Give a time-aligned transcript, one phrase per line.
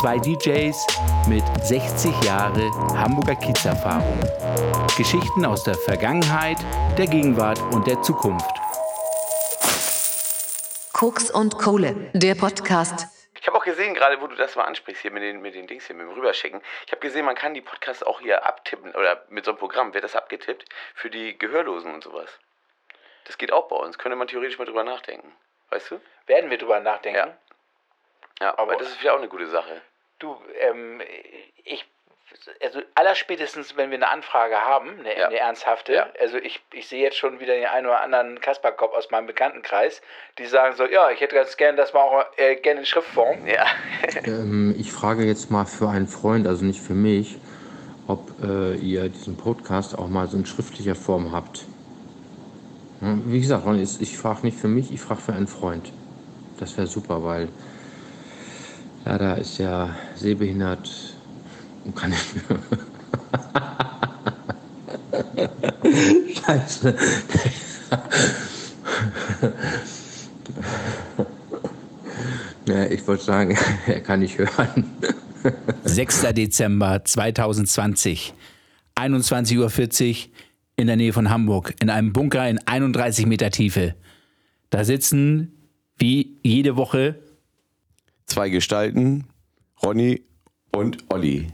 [0.00, 0.86] Zwei DJs
[1.26, 4.20] mit 60 Jahre Hamburger Kiez-Erfahrung.
[4.94, 6.58] Geschichten aus der Vergangenheit,
[6.98, 8.44] der Gegenwart und der Zukunft.
[10.92, 13.06] Koks und Kohle, der Podcast.
[13.40, 15.66] Ich habe auch gesehen, gerade wo du das mal ansprichst, hier mit den, mit den
[15.66, 16.60] Dings hier, mit dem Rüberschicken.
[16.84, 19.94] Ich habe gesehen, man kann die Podcasts auch hier abtippen oder mit so einem Programm
[19.94, 22.28] wird das abgetippt für die Gehörlosen und sowas.
[23.24, 23.96] Das geht auch bei uns.
[23.96, 25.32] Könnte man theoretisch mal drüber nachdenken.
[25.70, 26.00] Weißt du?
[26.26, 27.18] Werden wir drüber nachdenken?
[27.18, 27.36] Ja.
[28.40, 29.80] Ja, aber, Aber- das ist wieder auch eine gute Sache.
[30.18, 31.00] Du, ähm,
[31.64, 31.84] ich,
[32.62, 35.26] also allerspätestens, wenn wir eine Anfrage haben, eine, Ja.
[35.26, 36.06] eine ernsthafte, Ja.
[36.20, 40.00] also ich, ich sehe jetzt schon wieder den einen oder anderen Kasperkopf aus meinem Bekanntenkreis,
[40.38, 43.46] die sagen so, ja, ich hätte ganz gern das mal auch äh, gerne in Schriftform.
[43.46, 43.66] Ja.
[44.24, 47.36] Ähm, ich frage jetzt mal für einen Freund, also nicht für mich,
[48.08, 51.64] ob äh, ihr diesen Podcast auch mal so in schriftlicher Form habt.
[53.00, 53.64] Hm, Wie gesagt,
[54.00, 55.92] ich frage nicht für mich, ich frage für einen Freund.
[56.58, 57.48] Das wäre super, weil
[59.06, 61.14] leider ist er sehbehindert
[61.84, 62.58] und kann nicht mehr.
[66.44, 66.96] Scheiße.
[72.66, 74.84] Ja, ich wollte sagen, er kann nicht hören.
[75.84, 76.22] 6.
[76.32, 78.34] Dezember 2020,
[78.96, 80.16] 21.40 Uhr
[80.74, 83.94] in der Nähe von Hamburg, in einem Bunker in 31 Meter Tiefe.
[84.70, 85.52] Da sitzen,
[85.96, 87.20] wie jede Woche,
[88.36, 89.24] Zwei Gestalten,
[89.82, 90.20] Ronny
[90.70, 91.46] und Olli.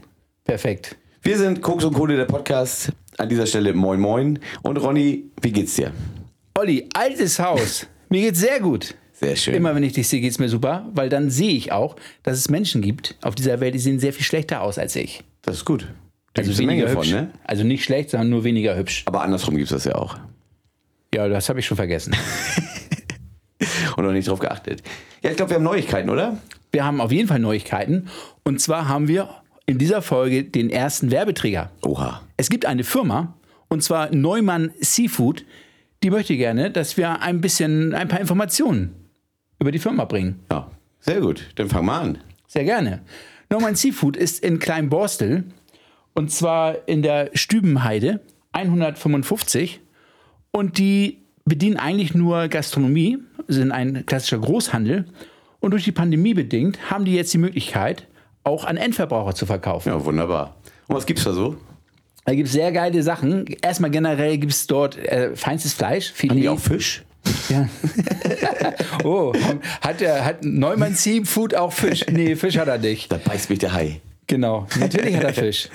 [0.43, 0.97] perfekt.
[1.21, 2.91] Wir sind Koks und Kohle, der Podcast.
[3.17, 4.37] An dieser Stelle moin moin.
[4.63, 5.93] Und Ronny, wie geht's dir?
[6.59, 7.87] Olli, altes Haus.
[8.09, 8.95] Mir geht's sehr gut.
[9.13, 9.53] Sehr schön.
[9.53, 12.49] Immer wenn ich dich sehe, geht's mir super, weil dann sehe ich auch, dass es
[12.49, 15.23] Menschen gibt auf dieser Welt, die sehen sehr viel schlechter aus als ich.
[15.41, 15.87] Das ist gut.
[16.33, 17.11] Da Also weniger hübsch.
[17.11, 17.31] von, ne?
[17.45, 19.03] Also nicht schlecht, sondern nur weniger hübsch.
[19.05, 20.17] Aber andersrum gibt's das ja auch.
[21.15, 22.13] Ja, das habe ich schon vergessen.
[23.97, 24.83] Und noch nicht drauf geachtet.
[25.21, 26.37] Ja, ich glaube, wir haben Neuigkeiten, oder?
[26.71, 28.07] Wir haben auf jeden Fall Neuigkeiten.
[28.43, 29.29] Und zwar haben wir
[29.65, 31.71] in dieser Folge den ersten Werbeträger.
[31.85, 32.21] Oha.
[32.37, 33.35] Es gibt eine Firma,
[33.69, 35.45] und zwar Neumann Seafood,
[36.03, 38.93] die möchte gerne, dass wir ein bisschen, ein paar Informationen
[39.59, 40.39] über die Firma bringen.
[40.51, 41.49] Ja, sehr gut.
[41.55, 42.17] Dann fang mal an.
[42.47, 43.01] Sehr gerne.
[43.49, 45.45] Neumann Seafood ist in Kleinborstel
[46.13, 48.19] und zwar in der Stübenheide
[48.51, 49.79] 155
[50.51, 55.05] und die bedienen eigentlich nur Gastronomie, sind ein klassischer Großhandel
[55.59, 58.07] und durch die Pandemie bedingt haben die jetzt die Möglichkeit,
[58.43, 59.89] auch an Endverbraucher zu verkaufen.
[59.89, 60.55] Ja, wunderbar.
[60.87, 61.55] Und was gibt's da so?
[62.25, 63.45] Da gibt es sehr geile Sachen.
[63.61, 66.41] Erstmal generell gibt es dort äh, feinstes Fleisch, Haben Filet.
[66.41, 67.03] die auch Fisch?
[67.49, 67.69] Ja.
[69.03, 69.33] oh,
[69.81, 72.05] hat, der, hat Neumann Seafood auch Fisch?
[72.11, 73.11] Nee, Fisch hat er nicht.
[73.11, 74.01] Da beißt mich der Hai.
[74.27, 75.69] Genau, natürlich hat er Fisch.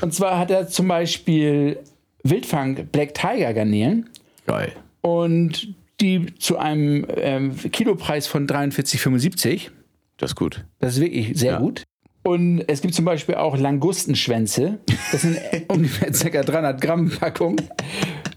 [0.00, 1.78] Und zwar hat er zum Beispiel
[2.22, 4.08] Wildfang Black Tiger Garnelen
[4.46, 4.72] Geil.
[5.00, 9.70] und die zu einem ähm, Kilopreis von 43,75.
[10.16, 10.64] Das ist gut.
[10.78, 11.58] Das ist wirklich sehr Ja.
[11.58, 11.84] gut.
[12.24, 14.78] Und es gibt zum Beispiel auch Langustenschwänze.
[15.12, 15.38] Das sind
[15.68, 16.42] ungefähr ca.
[16.42, 17.56] 300 Gramm Packung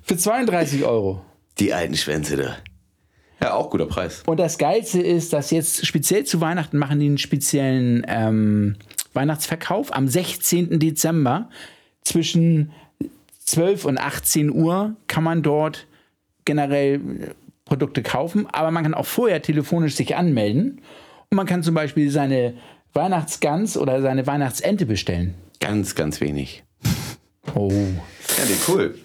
[0.04, 1.22] für 32 Euro.
[1.60, 2.58] Die alten Schwänze da.
[3.42, 4.24] Ja, auch guter Preis.
[4.28, 8.76] Und das Geilste ist, dass jetzt speziell zu Weihnachten machen die einen speziellen ähm,
[9.14, 10.80] Weihnachtsverkauf am 16.
[10.80, 11.50] Dezember
[12.04, 12.72] zwischen
[13.46, 15.88] 12 und 18 Uhr kann man dort
[16.46, 17.34] generell
[17.72, 20.82] Produkte kaufen, aber man kann auch vorher telefonisch sich anmelden
[21.30, 22.56] und man kann zum Beispiel seine
[22.94, 25.36] Weihnachtsgans oder seine Weihnachtsente bestellen.
[25.62, 26.64] Ganz, ganz wenig.
[27.56, 27.70] Oh.
[27.72, 28.96] Ja, cool.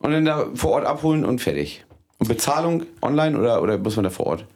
[0.00, 1.84] Und dann da vor Ort abholen und fertig.
[2.18, 4.46] Und Bezahlung online oder, oder muss man da vor Ort?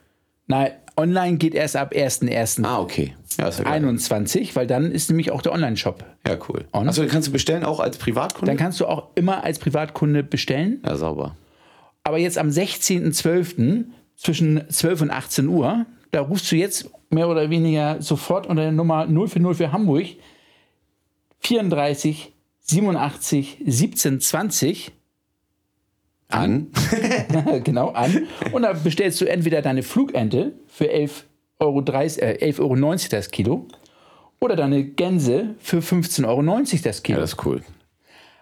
[0.47, 3.15] Nein, online geht erst ab 1.1.21, Ah, okay.
[3.39, 3.85] Ja, ist ja, geil.
[4.55, 6.05] weil dann ist nämlich auch der Online-Shop.
[6.27, 6.65] ja cool.
[6.73, 6.89] Und?
[6.89, 8.47] Achso, den kannst du bestellen auch als Privatkunde?
[8.51, 10.83] Dann kannst du auch immer als Privatkunde bestellen.
[10.85, 11.37] ja, sauber.
[12.09, 13.85] Aber jetzt am 16.12.
[14.17, 18.73] zwischen 12 und 18 Uhr, da rufst du jetzt mehr oder weniger sofort unter der
[18.73, 20.07] Nummer 040 für Hamburg
[21.41, 24.93] 34 87 17 20
[26.29, 26.69] An?
[27.65, 31.23] genau an und da bestellst du entweder deine Flugente für 11,30
[31.59, 33.69] Euro, äh, 11,90 Euro das Kilo
[34.41, 37.19] oder deine Gänse für 15,90 Euro das Kilo.
[37.19, 37.63] Ja, das ist cool.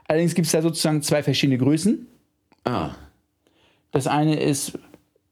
[0.07, 2.07] Allerdings gibt es da sozusagen zwei verschiedene Größen.
[2.63, 2.95] Ah,
[3.93, 4.79] Das eine ist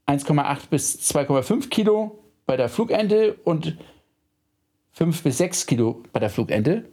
[0.06, 3.76] 1,8 bis 2,5 Kilo bei der Flugente und
[4.92, 6.84] 5 bis 6 Kilo bei der Flugente.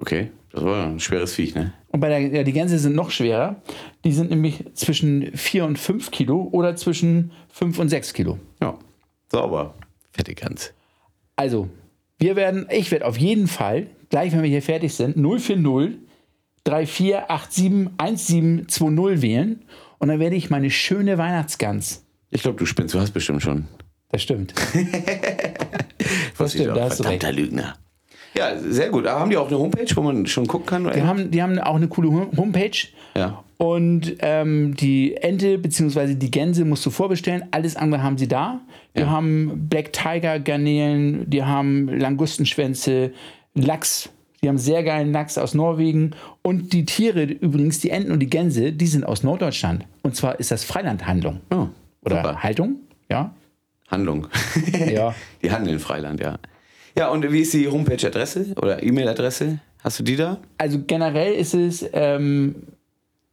[0.00, 0.30] okay.
[0.50, 1.74] Das war ein schweres Viech, ne?
[1.88, 3.56] Und bei der, ja, die Gänse sind noch schwerer.
[4.04, 8.38] Die sind nämlich zwischen 4 und 5 Kilo oder zwischen 5 und 6 Kilo.
[8.62, 8.78] Ja,
[9.30, 9.74] sauber.
[10.10, 10.72] Fette Gans.
[11.36, 11.68] Also,
[12.18, 15.98] wir werden, ich werde auf jeden Fall, gleich wenn wir hier fertig sind, 040
[16.64, 19.64] 3487 1720 wählen.
[19.98, 22.04] Und dann werde ich meine schöne Weihnachtsgans.
[22.30, 23.66] Ich glaube, du spinnst, du hast bestimmt schon.
[24.10, 24.54] Das stimmt.
[26.38, 27.22] Das stimmt, da hast du recht.
[27.32, 27.74] Lügner.
[28.36, 29.06] Ja, sehr gut.
[29.06, 30.92] Aber haben die auch eine Homepage, wo man schon gucken kann?
[30.94, 32.70] Die haben, die haben auch eine coole Hom- Homepage.
[33.16, 33.42] Ja.
[33.56, 36.14] Und ähm, die Ente bzw.
[36.14, 37.44] die Gänse musst du vorbestellen.
[37.50, 38.60] Alles andere haben sie da.
[38.96, 39.10] Die Ja.
[39.10, 43.12] haben Black Tiger Garnelen, die haben Langustenschwänze,
[43.54, 44.10] Lachs.
[44.42, 46.12] Die haben sehr geilen Lachs aus Norwegen.
[46.42, 49.84] Und die Tiere, übrigens, die Enten und die Gänse, die sind aus Norddeutschland.
[50.02, 51.40] Und zwar ist das Freilandhandlung.
[51.50, 51.66] Oh,
[52.02, 52.42] Oder super.
[52.42, 52.76] Haltung?
[53.10, 53.34] Ja.
[53.88, 54.28] Handlung.
[54.92, 55.14] Ja.
[55.42, 56.38] Die handeln in Freiland, ja.
[56.96, 59.60] Ja, und wie ist die Homepage-Adresse oder E-Mail-Adresse?
[59.82, 60.38] Hast du die da?
[60.58, 62.56] Also generell ist es ähm,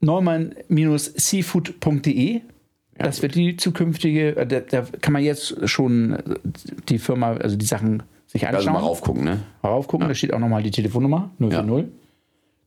[0.02, 2.42] neumann-seafood.de.
[2.98, 6.18] das wird die zukünftige, äh, da, da kann man jetzt schon
[6.90, 8.68] die Firma, also die Sachen sich anschauen.
[8.68, 9.44] Also mal raufgucken, ne?
[9.62, 11.92] Mal raufgucken, da steht auch nochmal die Telefonnummer 040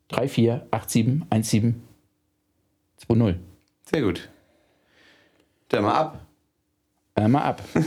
[0.09, 3.37] 3487 1720.
[3.85, 4.29] Sehr gut.
[5.69, 6.21] Dann mal ab.
[7.15, 7.63] Äh, mal ab.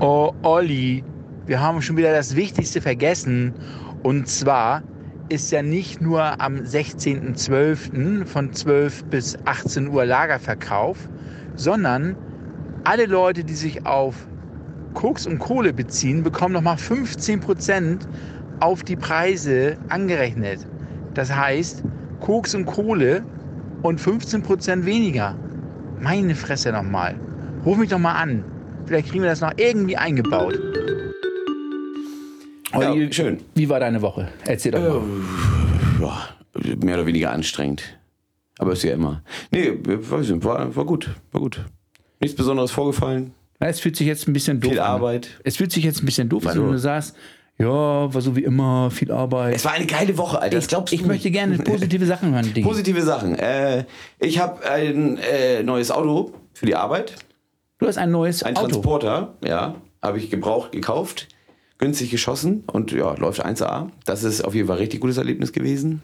[0.00, 1.02] oh, Olli,
[1.46, 3.54] wir haben schon wieder das Wichtigste vergessen.
[4.02, 4.82] Und zwar
[5.28, 8.26] ist ja nicht nur am 16.12.
[8.26, 11.08] von 12 bis 18 Uhr Lagerverkauf,
[11.54, 12.16] sondern
[12.84, 14.26] alle Leute, die sich auf
[14.98, 18.00] Koks und Kohle beziehen, bekommen nochmal 15%
[18.58, 20.66] auf die Preise angerechnet.
[21.14, 21.84] Das heißt,
[22.18, 23.24] Koks und Kohle
[23.82, 25.36] und 15% weniger.
[26.00, 27.14] Meine Fresse nochmal.
[27.64, 28.42] Ruf mich doch mal an.
[28.86, 30.58] Vielleicht kriegen wir das noch irgendwie eingebaut.
[32.72, 33.38] Ja, Olli, schön.
[33.54, 34.26] Wie war deine Woche?
[34.46, 35.02] Erzähl doch mal.
[36.00, 37.84] Ja, mehr oder weniger anstrengend.
[38.58, 39.22] Aber ist ja immer.
[39.52, 41.08] Nee, weiß nicht, war, war gut.
[41.30, 41.64] War gut.
[42.18, 43.32] Nichts Besonderes vorgefallen.
[43.60, 44.86] Es fühlt sich jetzt ein bisschen doof Viel an.
[44.92, 45.30] Arbeit.
[45.44, 46.64] Es fühlt sich jetzt ein bisschen doof an, Wieso?
[46.64, 47.16] wenn du sagst,
[47.58, 49.56] ja, war so wie immer, viel Arbeit.
[49.56, 50.54] Es war eine geile Woche, Alter.
[50.56, 52.62] Das ich glaubst ich du möchte gerne positive Sachen hören, Digi.
[52.62, 53.34] Positive Sachen.
[53.36, 53.84] Äh,
[54.20, 57.16] ich habe ein äh, neues Auto für die Arbeit.
[57.78, 58.68] Du hast ein neues Ein Auto.
[58.68, 59.74] Transporter, ja.
[60.00, 61.26] Habe ich gebraucht gekauft.
[61.78, 63.88] Günstig geschossen und ja, läuft 1A.
[64.04, 66.02] Das ist auf jeden Fall ein richtig gutes Erlebnis gewesen.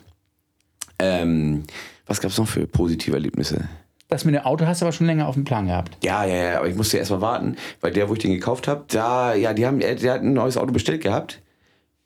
[1.00, 1.64] Ähm,
[2.06, 3.68] was gab es noch für positive Erlebnisse?
[4.08, 5.96] Das mit dem Auto hast du aber schon länger auf dem Plan gehabt.
[6.04, 8.68] Ja, ja, ja, aber ich musste erst mal warten, weil der, wo ich den gekauft
[8.68, 11.40] habe, da, ja, die haben, der hat ein neues Auto bestellt gehabt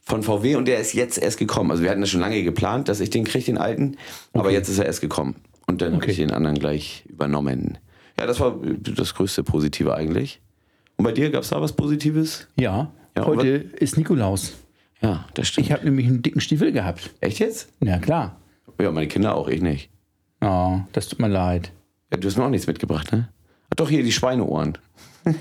[0.01, 1.71] von VW und der ist jetzt erst gekommen.
[1.71, 3.97] Also wir hatten das schon lange geplant, dass ich den kriege, den alten,
[4.33, 5.37] aber jetzt ist er erst gekommen.
[5.67, 6.13] Und dann habe Okay.
[6.13, 7.79] ich den anderen gleich übernommen.
[8.19, 8.57] Ja, das war
[8.97, 10.41] das größte Positive eigentlich.
[10.97, 12.49] Und bei dir gab es da was Positives?
[12.59, 14.55] Ja, Ja, heute ist Nikolaus.
[15.03, 15.67] Ja, das stimmt.
[15.67, 17.11] Ich habe nämlich einen dicken Stiefel gehabt.
[17.21, 17.69] Echt jetzt?
[17.81, 18.37] Ja, klar.
[18.81, 19.91] Ja, meine Kinder auch, ich nicht.
[20.41, 21.71] Oh, das tut mir leid.
[22.11, 23.29] Ja, du hast mir auch nichts mitgebracht, ne?
[23.71, 24.79] Ach doch, hier die Schweineohren.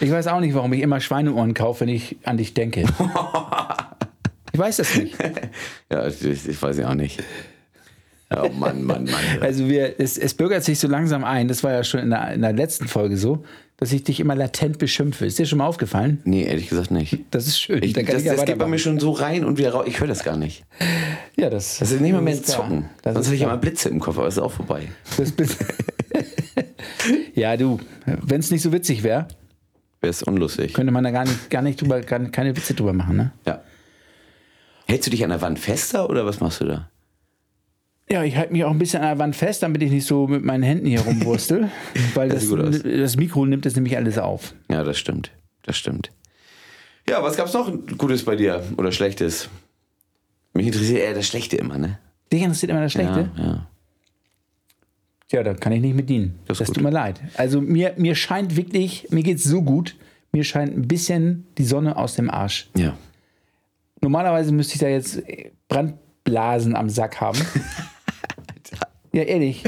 [0.00, 2.84] Ich weiß auch nicht, warum ich immer Schweineohren kaufe, wenn ich an dich denke.
[4.50, 5.14] Ich weiß das nicht.
[5.92, 7.22] Ja, ich, ich weiß ja auch nicht.
[8.30, 9.14] Oh Mann, Mann, Mann.
[9.40, 12.32] Also wir, es, es bürgert sich so langsam ein, das war ja schon in der,
[12.34, 13.44] in der letzten Folge so,
[13.76, 15.26] dass ich dich immer latent beschimpfe.
[15.26, 16.20] Ist dir schon mal aufgefallen?
[16.24, 17.20] Nee, ehrlich gesagt nicht.
[17.30, 17.82] Das ist schön.
[17.82, 19.84] Ich, das ja das geht bei mir schon so rein und wieder raus.
[19.86, 20.64] Ich höre das gar nicht.
[21.38, 22.42] Ja, das, Das ist nicht mal mehr.
[22.42, 22.90] Zucken.
[23.02, 24.88] Das Sonst ist hätte ich immer Blitze im Kopf, aber ist auch vorbei.
[27.34, 29.28] Ja, du, wenn es nicht so witzig wäre,
[30.00, 30.74] Wäre es unlustig.
[30.74, 33.32] könnte man da gar nicht, gar nicht drüber, gar, keine Witze drüber machen, ne?
[33.46, 33.62] Ja.
[34.86, 36.90] Hältst du dich an der Wand fester oder was machst du da?
[38.10, 40.26] Ja, ich halte mich auch ein bisschen an der Wand fest, damit ich nicht so
[40.26, 41.70] mit meinen Händen hier rumwurstel,
[42.14, 44.54] weil Das das, das Mikro nimmt das nämlich alles auf.
[44.70, 45.30] Ja, das stimmt.
[45.62, 46.10] Das stimmt.
[47.08, 49.48] Ja, was gab's noch Gutes bei dir oder Schlechtes?
[50.58, 52.00] Mich interessiert eher das Schlechte immer, ne?
[52.32, 53.30] Dich interessiert immer das Schlechte?
[53.36, 53.66] Ja, ja.
[55.30, 56.40] Ja, da kann ich nicht mit dienen.
[56.46, 57.20] Das Das, tut mir leid.
[57.36, 59.94] Also mir, mir scheint wirklich, mir geht's so gut,
[60.32, 62.70] mir scheint ein bisschen die Sonne aus dem Arsch.
[62.76, 62.96] Ja.
[64.00, 65.22] Normalerweise müsste ich da jetzt
[65.68, 67.38] Brandblasen am Sack haben.
[69.12, 69.62] ja, ehrlich.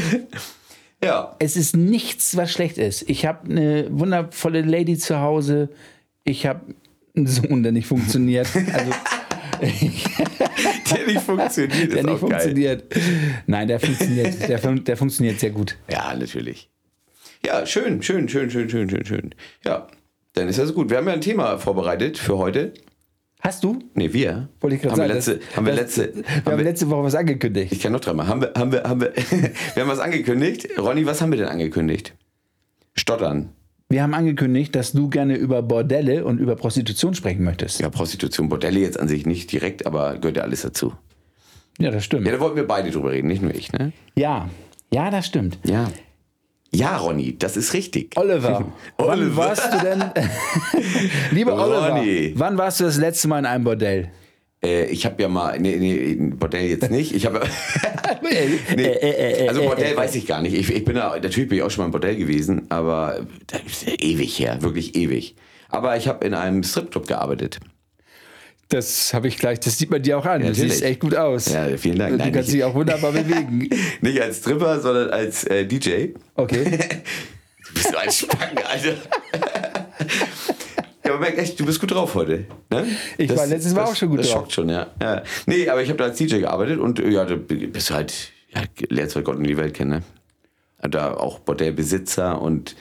[1.05, 1.37] Ja.
[1.39, 3.09] Es ist nichts, was schlecht ist.
[3.09, 5.69] Ich habe eine wundervolle Lady zu Hause.
[6.25, 6.63] Ich habe
[7.15, 8.49] einen Sohn, der nicht funktioniert.
[8.73, 8.93] Also,
[10.97, 12.41] Der nicht funktioniert, der nicht auch geil.
[12.41, 12.85] funktioniert.
[13.47, 15.77] Nein, der funktioniert, der, der funktioniert sehr gut.
[15.91, 16.71] Ja, natürlich.
[17.45, 19.35] Ja, schön, schön, schön, schön, schön, schön, schön.
[19.65, 19.87] Ja,
[20.35, 20.91] dann ist das gut.
[20.91, 22.75] Wir haben ja ein Thema vorbereitet für heute.
[23.41, 23.79] Hast du?
[23.95, 24.49] Nee, wir.
[24.61, 25.39] Wollte ich gerade haben wir sagen.
[25.39, 27.73] letzte, das- haben wir letzte, Wir haben haben wir, letzte Woche was angekündigt.
[27.73, 28.27] ich kann noch dreimal.
[28.29, 29.13] Haben wir, haben wir, haben wir,
[29.75, 30.69] wir haben was angekündigt.
[30.79, 32.15] Ronny, was haben wir denn angekündigt?
[32.95, 33.51] Stottern.
[33.93, 37.81] Wir haben angekündigt, dass du gerne über Bordelle und über Prostitution sprechen möchtest.
[37.81, 40.95] Ja, Prostitution, Bordelle jetzt an sich nicht direkt, aber gehört ja alles dazu.
[41.81, 42.25] Ja, das stimmt.
[42.27, 43.93] Ja, da wollten wir beide drüber reden, nicht nur ich, ne?
[44.15, 44.49] Ja,
[44.95, 45.59] ja, das stimmt.
[45.65, 45.89] Ja.
[46.73, 48.13] Ja, Ronny, das ist richtig.
[48.17, 48.65] Oliver,
[48.97, 49.37] wann Oliver.
[49.37, 50.05] warst du denn,
[51.33, 52.33] lieber Oliver, Ronny.
[52.37, 54.11] wann warst du das letzte Mal in einem Bordell?
[54.63, 57.15] Äh, ich habe ja mal, nee, nee, Bordell jetzt nicht.
[57.15, 57.41] Ich habe,
[58.77, 60.55] nee, also Bordell weiß ich gar nicht.
[60.55, 63.63] Ich, ich bin da, natürlich bin ich auch schon mal im Bordell gewesen, aber das
[63.67, 65.37] ist ja ewig her, wirklich ewig.
[65.69, 67.61] Aber ich habe in einem Stripclub gearbeitet.
[68.71, 70.43] Das habe ich gleich, das sieht man dir auch an.
[70.43, 70.73] Du natürlich.
[70.75, 71.53] siehst echt gut aus.
[71.53, 72.13] Ja, vielen Dank.
[72.13, 73.69] Du Nein, kannst dich auch wunderbar bewegen.
[74.01, 76.09] Nicht als Stripper, sondern als äh, DJ.
[76.35, 76.79] Okay.
[77.71, 78.97] Du bist so ein Spacken, Alter.
[81.11, 82.47] Ja, aber merk echt, du bist gut drauf heute.
[82.71, 82.87] Ne?
[83.19, 84.43] Ich war letztes Mal auch schon gut das drauf.
[84.43, 84.87] schockt schon, ja.
[85.01, 85.23] ja.
[85.47, 88.33] Nee, aber ich habe da als DJ gearbeitet und äh, ja, da bist du halt,
[88.49, 90.03] ja, lernst halt Gott und die Welt kennen, ne?
[90.89, 92.75] Da auch Bordellbesitzer und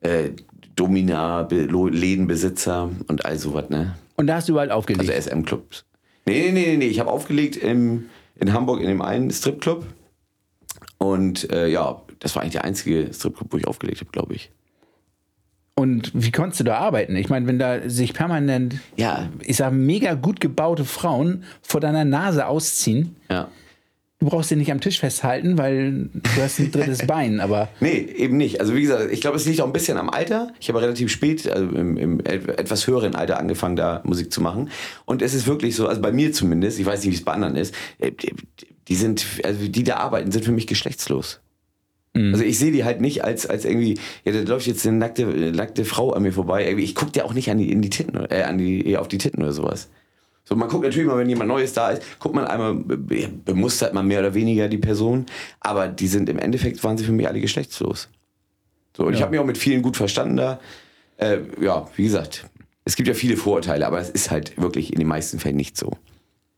[0.00, 0.30] äh,
[0.74, 3.96] Domina, Lädenbesitzer und all sowas, ne?
[4.16, 5.08] Und da hast du überall aufgelegt.
[5.08, 5.84] Also SM-Clubs.
[6.26, 6.86] Nee, nee, nee, nee, nee.
[6.86, 9.86] Ich habe aufgelegt im, in Hamburg in dem einen Stripclub.
[10.98, 14.50] Und äh, ja, das war eigentlich der einzige Stripclub, wo ich aufgelegt habe, glaube ich.
[15.78, 17.14] Und wie konntest du da arbeiten?
[17.14, 22.04] Ich meine, wenn da sich permanent, Ja, ich sag, mega gut gebaute Frauen vor deiner
[22.04, 23.46] Nase ausziehen, ja.
[24.18, 27.98] du brauchst sie nicht am Tisch festhalten, weil du hast ein drittes Bein, aber Nee,
[28.16, 28.60] eben nicht.
[28.60, 30.52] Also wie gesagt, ich glaube, es liegt auch ein bisschen am Alter.
[30.58, 34.40] Ich habe relativ spät, also im, im et- etwas höheren Alter angefangen, da Musik zu
[34.40, 34.70] machen.
[35.04, 37.32] Und es ist wirklich so, also bei mir zumindest, ich weiß nicht, wie es bei
[37.32, 38.34] anderen ist, äh, die-
[38.88, 41.40] die sind, also die da arbeiten, sind für mich geschlechtslos.
[42.14, 45.26] Also ich sehe die halt nicht als, als irgendwie, ja, da läuft jetzt eine nackte,
[45.26, 46.74] nackte Frau an mir vorbei.
[46.76, 49.18] Ich gucke dir auch nicht an die, in die Titten, äh, an die, auf die
[49.18, 49.88] Titten oder sowas.
[50.44, 53.92] So, man guckt natürlich mal, wenn jemand Neues da ist, guckt man einmal, be- bemustert
[53.92, 55.26] man mehr oder weniger die Person,
[55.60, 58.08] aber die sind im Endeffekt, waren sie für mich alle geschlechtslos.
[58.96, 60.58] So, und ich habe mich auch mit vielen gut verstanden da.
[61.18, 62.46] Äh, ja, wie gesagt,
[62.84, 65.76] es gibt ja viele Vorurteile, aber es ist halt wirklich in den meisten Fällen nicht
[65.76, 65.92] so.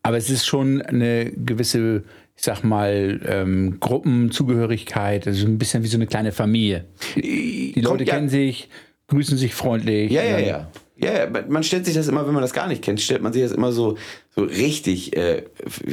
[0.02, 2.04] Aber es ist schon eine gewisse,
[2.40, 6.86] ich sag mal, ähm, Gruppenzugehörigkeit, also ein bisschen wie so eine kleine Familie.
[7.14, 8.70] Die Leute Kommt ja- kennen sich,
[9.08, 10.10] grüßen sich freundlich.
[10.10, 10.70] Ja, ja, ja.
[10.96, 13.34] Ja, ja, man- stellt sich das immer, wenn man das gar nicht kennt, stellt man
[13.34, 13.98] sich das immer so,
[14.34, 15.42] so richtig äh,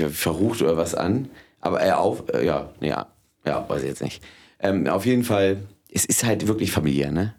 [0.09, 1.27] verrucht oder was an.
[1.59, 3.07] Aber äh, auf, äh, ja, ja,
[3.45, 4.23] ja, weiß ich jetzt nicht.
[4.61, 5.57] Ähm, auf jeden Fall,
[5.91, 7.33] es ist halt wirklich familiär, ne?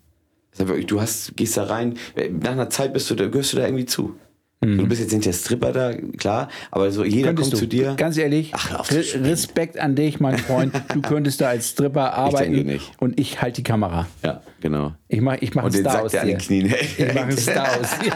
[0.59, 3.57] Halt du hast, gehst da rein, äh, nach einer Zeit bist du da, gehörst du
[3.57, 4.17] da irgendwie zu.
[4.61, 7.37] Du bist jetzt nicht der Stripper da, klar, aber so jeder Mhm.
[7.37, 7.95] Könntest kommt du, zu dir.
[7.97, 9.05] Ganz ehrlich, Ach, Re.
[9.25, 10.75] Respekt an dich, mein Freund.
[10.93, 12.91] Du könntest da als Stripper arbeiten denke nicht.
[12.99, 14.09] und ich halte die Kamera.
[14.25, 14.95] Ja, genau.
[15.07, 16.35] Ich mache ich mach Und einen Star aus an dir.
[16.35, 16.75] den Knien.
[16.99, 18.13] Ich mache einen Star aus dir.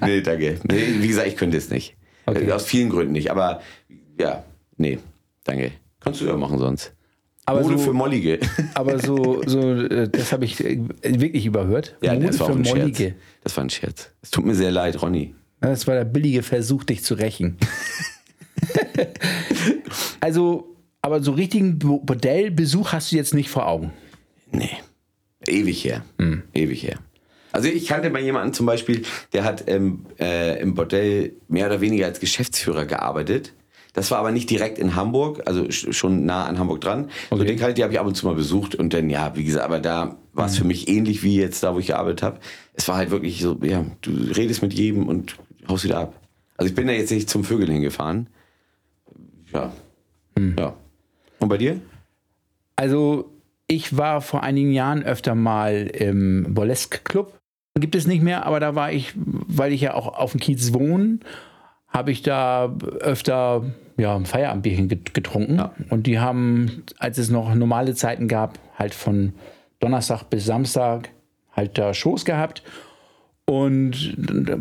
[0.06, 0.60] nee, danke.
[0.70, 1.96] Nee, wie gesagt, ich könnte es nicht.
[2.26, 2.46] Okay.
[2.48, 3.30] Äh, Aus vielen Gründen nicht.
[3.32, 3.60] Aber
[4.20, 4.44] ja,
[4.76, 4.98] nee,
[5.44, 5.72] danke.
[6.00, 6.92] Kannst du ja machen sonst.
[7.50, 8.38] Aber Mode so- für Mollige.
[8.74, 11.96] Aber so, so äh, das habe ich äh, wirklich überhört.
[12.02, 12.78] ja, Mode das war für ein Scherz.
[12.78, 13.14] Mollige.
[13.42, 14.10] Das war ein Scherz.
[14.22, 15.34] Es tut mir sehr leid, Ronny.
[15.60, 17.56] Das war der billige Versuch, dich zu rächen.
[20.20, 23.92] also, aber so richtigen Bo- Bordellbesuch hast du jetzt nicht vor Augen.
[24.52, 24.70] Nee.
[25.46, 26.04] Ewig her.
[26.18, 26.42] Hm.
[26.54, 26.98] Ewig her.
[27.52, 29.02] Also ich kannte mal jemanden zum Beispiel,
[29.32, 33.52] der hat ähm, äh, im Bordell mehr oder weniger als Geschäftsführer gearbeitet.
[33.92, 37.10] Das war aber nicht direkt in Hamburg, also sch- schon nah an Hamburg dran.
[37.30, 37.44] So Okay.
[37.46, 39.44] den kannte ich, die habe ich ab und zu mal besucht und dann, ja, wie
[39.44, 42.38] gesagt, aber da war es für mich ähnlich wie jetzt da, wo ich gearbeitet habe.
[42.74, 45.36] Es war halt wirklich so, ja, du redest mit jedem und
[45.68, 46.14] haust wieder ab.
[46.56, 48.28] Also ich bin da jetzt nicht zum Vögeln hingefahren.
[49.52, 49.72] Ja.
[50.36, 50.54] Hm.
[50.58, 50.74] Ja.
[51.40, 51.80] Und bei dir?
[52.76, 53.30] Also,
[53.66, 57.38] ich war vor einigen Jahren öfter mal im Burlesque Club.
[57.78, 60.72] Gibt es nicht mehr, aber da war ich, weil ich ja auch auf dem Kiez
[60.74, 61.20] wohne,
[61.90, 63.64] habe ich da öfter
[63.96, 65.56] ja, ein Feierabendbierchen get- getrunken.
[65.56, 65.74] Ja.
[65.90, 69.34] Und die haben, als es noch normale Zeiten gab, halt von
[69.80, 71.10] Donnerstag bis Samstag
[71.52, 72.62] halt da Shows gehabt.
[73.44, 74.14] Und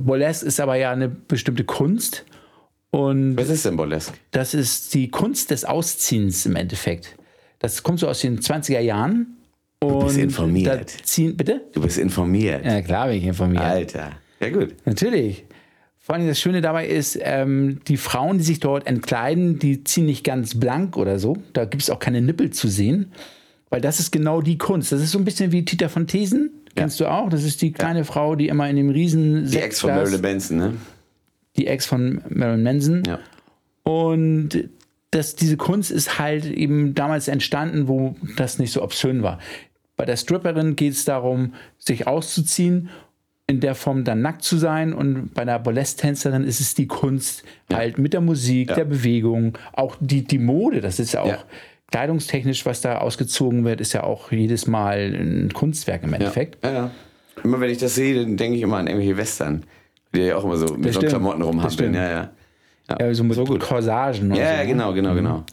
[0.05, 2.25] Burlesque ist aber ja eine bestimmte Kunst.
[2.91, 4.13] Und Was ist denn Burlesque?
[4.31, 7.15] das ist die Kunst des Ausziehens im Endeffekt.
[7.59, 9.37] Das kommt so aus den 20er Jahren.
[9.81, 10.89] Und bist informiert.
[11.03, 11.61] Ziehen, bitte?
[11.73, 12.65] Du bist informiert.
[12.65, 13.63] Ja, klar bin ich informiert.
[13.63, 14.11] Alter.
[14.41, 14.75] Ja, gut.
[14.85, 15.45] Natürlich.
[16.09, 20.07] Vor allem das Schöne dabei ist, ähm, die Frauen, die sich dort entkleiden, die ziehen
[20.07, 21.37] nicht ganz blank oder so.
[21.53, 23.11] Da gibt es auch keine Nippel zu sehen.
[23.69, 24.91] Weil das ist genau die Kunst.
[24.91, 26.49] Das ist so ein bisschen wie Tita von Thesen.
[26.73, 27.29] Kennst du auch?
[27.29, 30.57] Das ist die kleine Frau, die immer in dem riesen Die Ex von Marilyn Manson,
[30.57, 30.73] ne?
[31.57, 33.03] die Ex von Marilyn Manson.
[33.05, 33.19] Ja.
[33.83, 34.67] Und
[35.11, 39.37] das, diese Kunst ist halt eben damals entstanden, wo das nicht so obszön war.
[39.95, 42.89] Bei der Stripperin geht es darum, sich auszuziehen,
[43.49, 44.93] in der Form dann nackt zu sein.
[44.93, 49.95] Und bei einer Burlesque-Tänzerin ist es die Kunst, halt mit der Musik, der Bewegung, auch
[49.99, 51.43] die, die Mode, das ist ja auch Ja.
[51.91, 56.63] kleidungstechnisch, was da ausgezogen wird, ist ja auch jedes Mal ein Kunstwerk im Endeffekt.
[56.63, 56.91] Ja, ja.
[57.43, 59.63] Immer wenn ich das sehe, dann denke ich immer an irgendwelche Western.
[60.13, 61.09] Die ja auch immer so mit so stimmt.
[61.13, 61.93] Klamotten rumhampeln.
[61.93, 62.29] Ja, ja.
[62.99, 63.61] Ja, so mit So gut.
[63.61, 64.29] Corsagen.
[64.31, 64.67] Ja, so, ja, ne?
[64.67, 65.43] genau, genau, genau.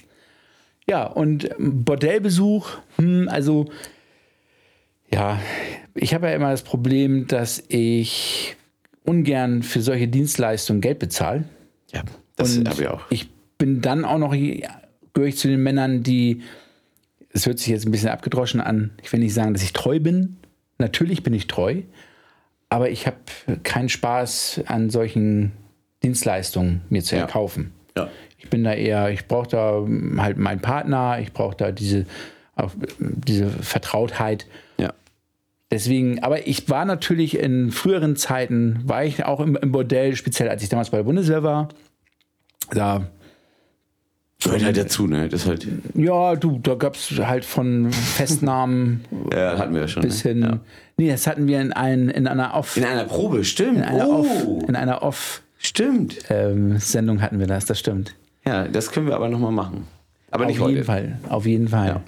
[0.89, 3.67] Ja, und Bordellbesuch, hm, also
[5.13, 5.41] ja,
[5.95, 8.57] ich habe ja immer das Problem, dass ich
[9.05, 11.45] ungern für solche Dienstleistungen Geld bezahle.
[11.93, 12.03] Ja,
[12.37, 13.03] das habe ich auch.
[13.11, 16.43] Ich bin dann auch noch, gehöre ich zu den Männern, die,
[17.31, 20.01] es hört sich jetzt ein bisschen abgedroschen an, ich will nicht sagen, dass ich treu
[20.01, 20.37] bin.
[20.79, 21.83] Natürlich bin ich treu,
[22.69, 23.17] aber ich habe
[23.63, 25.53] keinen Spaß an solchen
[26.03, 27.23] Dienstleistungen mir zu Ja.
[27.23, 27.73] erkaufen.
[27.97, 28.11] Ja.
[28.39, 29.87] Ich bin da eher, ich brauche da
[30.19, 32.05] halt meinen Partner, ich brauche da diese,
[32.55, 34.47] auch diese Vertrautheit.
[35.71, 40.49] Deswegen, aber ich war natürlich in früheren Zeiten, war ich auch im, im Bordell, speziell
[40.49, 41.69] als ich damals bei der Bundeswehr war.
[42.71, 43.09] Da,
[44.43, 45.29] Gehört halt dazu, ne?
[45.29, 50.03] Das halt, ja, du, da gab es halt von Festnahmen ja, hatten wir ja schon.
[50.03, 50.31] bis ne?
[50.31, 50.43] hin.
[50.43, 50.61] Ja.
[50.99, 52.77] Nee, das hatten wir in, ein, in einer Off.
[52.77, 53.79] In einer Probe, stimmt.
[53.79, 56.19] in einer oh, Off, in einer Off stimmt.
[56.29, 58.15] ähm, Sendung hatten wir das, das stimmt.
[58.47, 59.87] Ja, das können wir aber nochmal machen.
[60.31, 60.75] Aber nicht auf heute.
[60.75, 61.89] jeden Fall, auf jeden Fall.
[61.89, 62.01] Ja.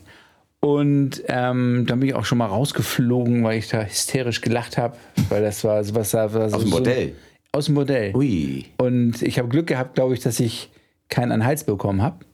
[0.60, 4.96] Und ähm, dann bin ich auch schon mal rausgeflogen, weil ich da hysterisch gelacht habe,
[5.28, 7.12] weil das war sowas war, war so, Aus dem Bordell.
[7.52, 8.14] aus dem Bordell.
[8.16, 8.64] Ui.
[8.78, 10.70] Und ich habe Glück gehabt, glaube ich, dass ich
[11.08, 12.24] keinen an Hals bekommen habe.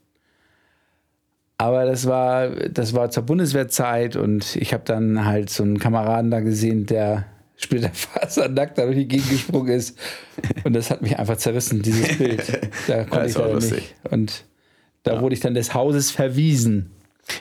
[1.58, 6.30] Aber das war, das war zur Bundeswehrzeit und ich habe dann halt so einen Kameraden
[6.30, 7.26] da gesehen, der
[7.56, 9.96] splitterfasernackt da durch die Gegend gesprungen ist.
[10.64, 12.42] Und das hat mich einfach zerrissen, dieses Bild.
[12.88, 13.76] Da konnte ist ich leider lustig.
[14.02, 14.12] nicht.
[14.12, 14.44] Und
[15.04, 16.90] da wurde ich dann des Hauses verwiesen.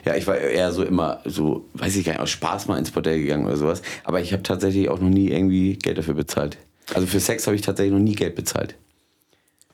[0.04, 2.90] Ja, ich war eher so immer so, weiß ich gar nicht, aus Spaß mal ins
[2.90, 3.82] Bordell gegangen oder sowas.
[4.04, 6.58] Aber ich habe tatsächlich auch noch nie irgendwie Geld dafür bezahlt.
[6.94, 8.76] Also für Sex habe ich tatsächlich noch nie Geld bezahlt.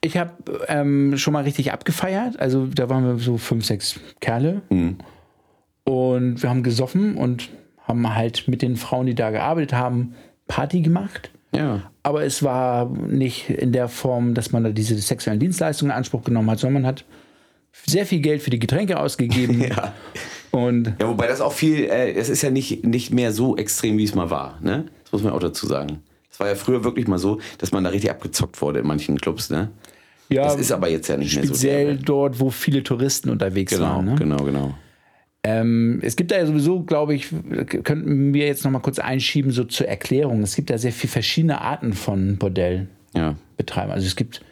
[0.00, 0.32] Ich habe
[0.68, 2.40] ähm, schon mal richtig abgefeiert.
[2.40, 4.62] Also da waren wir so fünf, sechs Kerle.
[5.84, 7.50] Und wir haben gesoffen und
[7.86, 10.14] haben halt mit den Frauen, die da gearbeitet haben,
[10.46, 11.30] Party gemacht.
[11.52, 11.90] Ja.
[12.02, 16.22] Aber es war nicht in der Form, dass man da diese sexuellen Dienstleistungen in Anspruch
[16.22, 17.04] genommen hat, sondern man hat
[17.86, 19.60] sehr viel Geld für die Getränke ausgegeben.
[19.70, 19.94] Ja.
[20.52, 23.96] Und Ja, wobei das auch viel, äh, es ist ja nicht, nicht mehr so extrem,
[23.98, 24.58] wie es mal war.
[24.60, 24.86] Ne?
[25.04, 26.00] Das muss man auch dazu sagen.
[26.28, 29.16] Es war ja früher wirklich mal so, dass man da richtig abgezockt wurde in manchen
[29.20, 29.50] Clubs.
[29.50, 29.70] Ne?
[30.28, 31.54] ja, Das ist aber jetzt ja nicht mehr so.
[31.54, 34.04] speziell dort, wo viele Touristen unterwegs Genau, waren.
[34.06, 34.14] Ne?
[34.16, 34.74] genau, genau.
[35.44, 37.28] Ähm, es gibt da ja sowieso, glaube ich,
[37.84, 40.42] könnten wir jetzt noch mal kurz einschieben, so zur Erklärung.
[40.42, 43.88] Es gibt da sehr viele verschiedene Arten von Bordellbetreibern.
[43.88, 43.94] Ja.
[43.94, 44.42] Also es gibt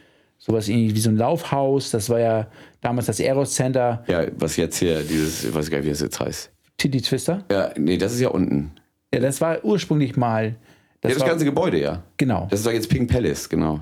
[0.48, 2.46] sowas ähnlich wie so ein Laufhaus, das war ja
[2.80, 6.00] damals das Eros Center, ja, was jetzt hier, dieses, ich weiß gar nicht, wie das
[6.00, 6.50] jetzt heißt.
[6.78, 7.44] Titty Twister.
[7.50, 8.72] Ja, nee, das ist ja unten.
[9.12, 10.56] Ja, das war ursprünglich mal.
[11.00, 12.02] Das ja, das war, ganze Gebäude, ja.
[12.16, 12.46] genau.
[12.50, 13.80] Das ist doch jetzt Pink Palace, genau.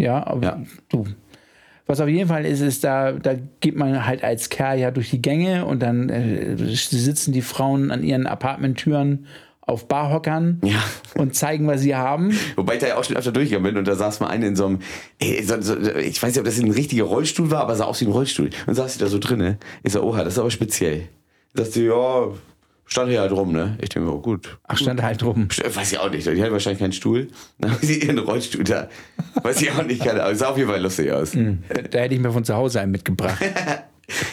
[0.00, 0.62] Ja, aber Ja.
[0.88, 1.06] du.
[1.86, 5.08] Was auf jeden Fall ist, ist, da, da geht man halt als Kerl ja durch
[5.08, 9.24] die Gänge und dann äh, sitzen die Frauen an ihren Apartmenttüren
[9.68, 10.82] auf Barhockern Ja.
[11.14, 12.32] und zeigen, was sie haben.
[12.56, 14.56] Wobei ich da ja auch schon öfter durchgegangen bin und da saß mal eine in
[14.56, 14.78] so einem,
[15.18, 18.00] ey, so, so, ich weiß nicht, ob das ein richtiger Rollstuhl war, aber sah aus
[18.00, 18.50] wie ein Rollstuhl.
[18.66, 19.58] Und saß sie da so drinne.
[19.82, 21.08] Ich so, oha, das ist aber speziell.
[21.54, 22.28] Dachte sie, ja,
[22.86, 23.76] stand hier halt rum, ne?
[23.82, 24.58] Ich denke mir, oh, gut.
[24.66, 25.48] Ach, stand halt rum.
[25.74, 26.26] Weiß ich auch nicht.
[26.26, 27.28] Die hat wahrscheinlich keinen Stuhl.
[27.58, 28.88] Dann haben sie ihren Rollstuhl da.
[29.42, 30.02] Weiß ich auch nicht.
[30.02, 30.36] Keine Ahnung.
[30.36, 31.32] Sah auf jeden Fall lustig aus.
[31.32, 33.38] Da, da hätte ich mir von zu Hause einen mitgebracht.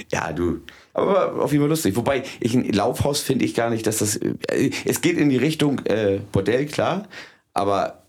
[0.10, 0.62] Ja, du.
[0.96, 1.96] Aber auf jeden Fall lustig.
[1.96, 4.16] Wobei, ich ein Laufhaus finde ich gar nicht, dass das.
[4.16, 7.08] Äh, es geht in die Richtung äh, Bordell, klar.
[7.54, 8.04] Aber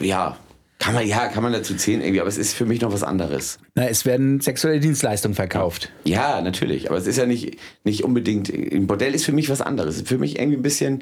[0.00, 0.36] ja,
[0.78, 2.20] kann man, ja, kann man dazu zählen irgendwie.
[2.20, 3.58] Aber es ist für mich noch was anderes.
[3.76, 5.90] Na, es werden sexuelle Dienstleistungen verkauft.
[6.04, 6.88] Ja, natürlich.
[6.90, 8.50] Aber es ist ja nicht, nicht unbedingt.
[8.52, 10.02] Ein Bordell ist für mich was anderes.
[10.02, 11.00] Für mich irgendwie ein bisschen Ein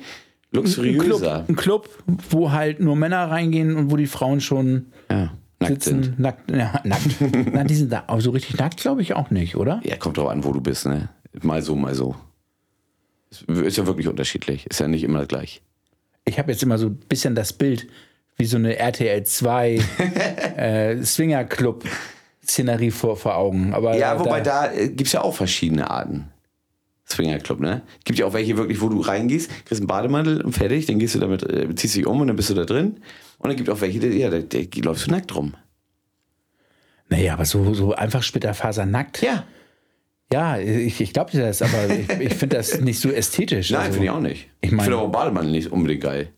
[0.52, 1.44] Club, luxuriöser.
[1.48, 1.88] ein Club,
[2.28, 6.02] wo halt nur Männer reingehen und wo die Frauen schon Ja, nackt sitzen.
[6.02, 6.20] sind.
[6.20, 7.06] Nackt, ja, nackt.
[7.52, 8.04] Na, die sind da.
[8.08, 9.80] Aber so richtig nackt, glaube ich, auch nicht, oder?
[9.84, 11.08] Ja, kommt drauf an, wo du bist, ne?
[11.42, 12.16] Mal so, mal so.
[13.30, 14.66] Ist- ja wirklich unterschiedlich.
[14.66, 15.62] Ist ja nicht immer gleich.
[16.24, 17.86] Ich habe jetzt immer so ein bisschen das Bild
[18.36, 19.74] wie so eine RTL 2
[20.56, 23.72] äh, Swingerclub-Szenerie vor, vor Augen.
[23.74, 26.30] Aber Ja, wobei da äh, gibt es ja auch verschiedene Arten.
[27.08, 27.82] Swingerclub, ne?
[28.04, 31.14] Gibt ja auch welche wirklich, wo du reingehst, kriegst einen Bademantel und fertig, dann gehst
[31.16, 33.00] du damit, äh, ziehst dich um und dann bist du da drin.
[33.38, 35.54] Und dann gibt es auch welche, die, ja, da, da läufst du nackt rum.
[37.08, 39.22] Naja, aber so, so einfach Splitterfaser nackt.
[39.22, 39.44] Ja.
[40.32, 43.70] Ja, ich, ich glaube dir das, aber ich, ich finde das nicht so ästhetisch.
[43.70, 44.48] Nein, also, finde ich auch nicht.
[44.60, 46.28] ich Ich, mein- finde aber Bademantel nicht unbedingt geil.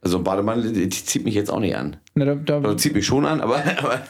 [0.00, 1.96] Also Bademantel, die zieht mich jetzt auch nicht an.
[2.14, 4.02] Na, da, da, Also zieht mich schon an, aber, aber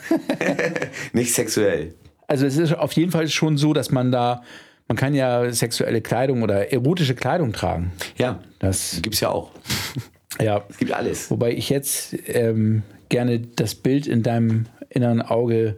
[1.12, 1.94] nicht sexuell.
[2.26, 4.42] Also es ist auf jeden Fall schon so, dass man da,
[4.88, 7.92] man kann ja sexuelle Kleidung oder erotische Kleidung tragen.
[8.16, 9.50] Ja, Das, gibt's ja auch.
[10.40, 10.64] ja.
[10.70, 11.30] Es gibt alles.
[11.30, 15.76] Wobei ich jetzt ähm, gerne das Bild in deinem inneren Auge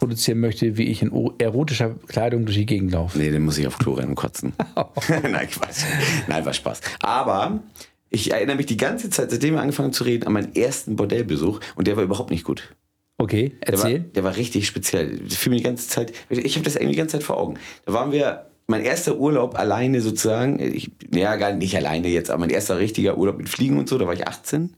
[0.00, 3.18] produzieren möchte, wie ich in erotischer Kleidung durch die Gegend laufe.
[3.18, 4.52] Nee, dann muss ich auf Klo rennen und kotzen.
[5.08, 5.84] Nein, Quatsch.
[6.26, 6.80] Nein, war Spaß.
[7.00, 7.60] Aber
[8.08, 10.96] ich erinnere mich die ganze Zeit, seitdem wir angefangen haben zu reden, an meinen ersten
[10.96, 12.74] Bordellbesuch und der war überhaupt nicht gut.
[13.18, 14.00] Okay, Der war, erzähl.
[14.00, 15.20] der war richtig speziell.
[15.28, 17.58] Für mich die ganze Zeit, ich habe das irgendwie die ganze Zeit vor Augen.
[17.84, 22.40] Da waren wir, mein erster Urlaub alleine sozusagen, ich, ja, gar nicht alleine jetzt, aber
[22.40, 24.74] mein erster richtiger Urlaub mit Fliegen und so, da war ich 18.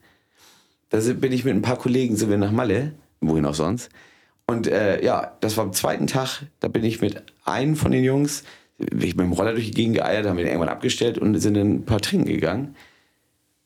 [0.91, 3.91] Da bin ich mit ein paar Kollegen, sind wir nach Malle, wohin auch sonst.
[4.47, 8.05] Und äh, ja, das war am zweiten Tag, da bin ich mit einem von den
[8.05, 8.45] Jungs,
[8.79, 11.39] bin ich mit dem Roller durch die Gegend geeiert, haben wir den irgendwann abgestellt und
[11.39, 12.77] sind dann ein paar trinken gegangen.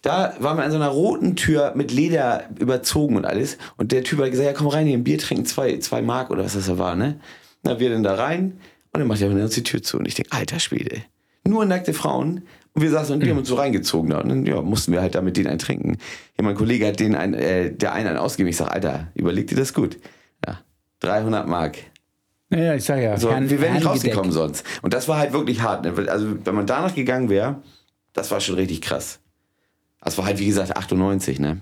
[0.03, 3.59] Da waren wir an so einer roten Tür mit Leder überzogen und alles.
[3.77, 6.31] Und der Typ hat gesagt, ja komm rein, hier ein Bier trinken, zwei, zwei Mark
[6.31, 7.19] oder was das da war, ne?
[7.63, 8.61] Na, wir dann da rein
[8.93, 9.99] und dann macht er uns die Tür zu.
[9.99, 11.03] Und ich denke, alter Schwede.
[11.45, 12.43] Nur nackte Frauen.
[12.73, 14.13] Und wir saßen und die haben uns so reingezogen.
[14.13, 15.99] Und dann ja, mussten wir halt da mit denen einen trinken.
[16.39, 18.51] Ja, mein Kollege hat den ein, äh, der einen einen ausgegeben.
[18.51, 19.99] Ich sag, Alter, überleg dir das gut.
[21.07, 21.79] Ja, 300 Mark.
[22.51, 23.17] Ja, ich sag ja.
[23.17, 24.65] So, Herrn- wir wären nicht rausgekommen sonst.
[24.83, 25.85] Und das war halt wirklich hart.
[25.85, 26.11] Ne?
[26.11, 27.63] Also, wenn man danach gegangen wäre,
[28.13, 29.19] das war schon richtig krass.
[30.01, 31.61] Das war halt, wie gesagt, 98, ne?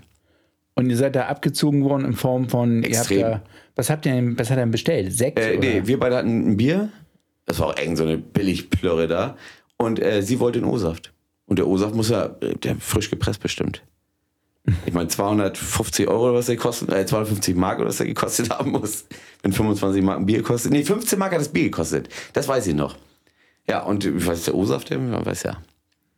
[0.75, 3.17] Und ihr seid da abgezogen worden in Form von, Extrem.
[3.19, 5.11] ihr habt da, was habt ihr denn, was hat er denn bestellt?
[5.13, 5.39] Sekt?
[5.39, 6.89] Äh, nee, wir beide hatten ein Bier.
[7.45, 9.37] Das war auch irgend so eine Billigplörre da.
[9.77, 11.13] Und äh, sie wollte einen O-Saft.
[11.47, 13.83] Und der O-Saft muss ja, äh, der frisch gepresst bestimmt.
[14.85, 18.49] Ich meine, 250 Euro oder was der kostet, äh, 250 Mark oder was der gekostet
[18.49, 19.05] haben muss.
[19.43, 20.71] Wenn 25 Mark ein Bier kostet.
[20.71, 22.09] Nee, 15 Mark hat das Bier gekostet.
[22.33, 22.95] Das weiß ich noch.
[23.69, 24.89] Ja, und was ist der O-Saft?
[24.91, 25.57] Man weiß ja.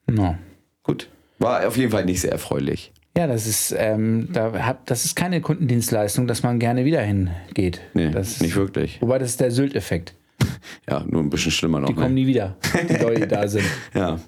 [0.08, 0.38] No.
[0.84, 1.10] Gut.
[1.40, 2.92] War auf jeden Fall nicht sehr erfreulich.
[3.18, 7.82] Ja, das ist, ähm, da hab, das ist keine Kundendienstleistung, dass man gerne wieder hingeht.
[7.94, 9.02] Nee, das, nicht wirklich.
[9.02, 10.14] Wobei das ist der Sylt-Effekt.
[10.90, 11.88] Ja, nur ein bisschen schlimmer noch.
[11.88, 12.22] Die kommen Ne?
[12.22, 12.56] nie wieder,
[12.90, 13.66] die Leute, die da sind.
[13.94, 14.20] Ja.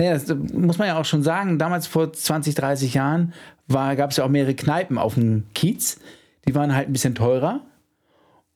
[0.00, 1.58] Naja, das muss man ja auch schon sagen.
[1.58, 3.34] Damals vor 20, 30 Jahren
[3.68, 6.00] gab es ja auch mehrere Kneipen auf dem Kiez.
[6.48, 7.60] Die waren halt ein bisschen teurer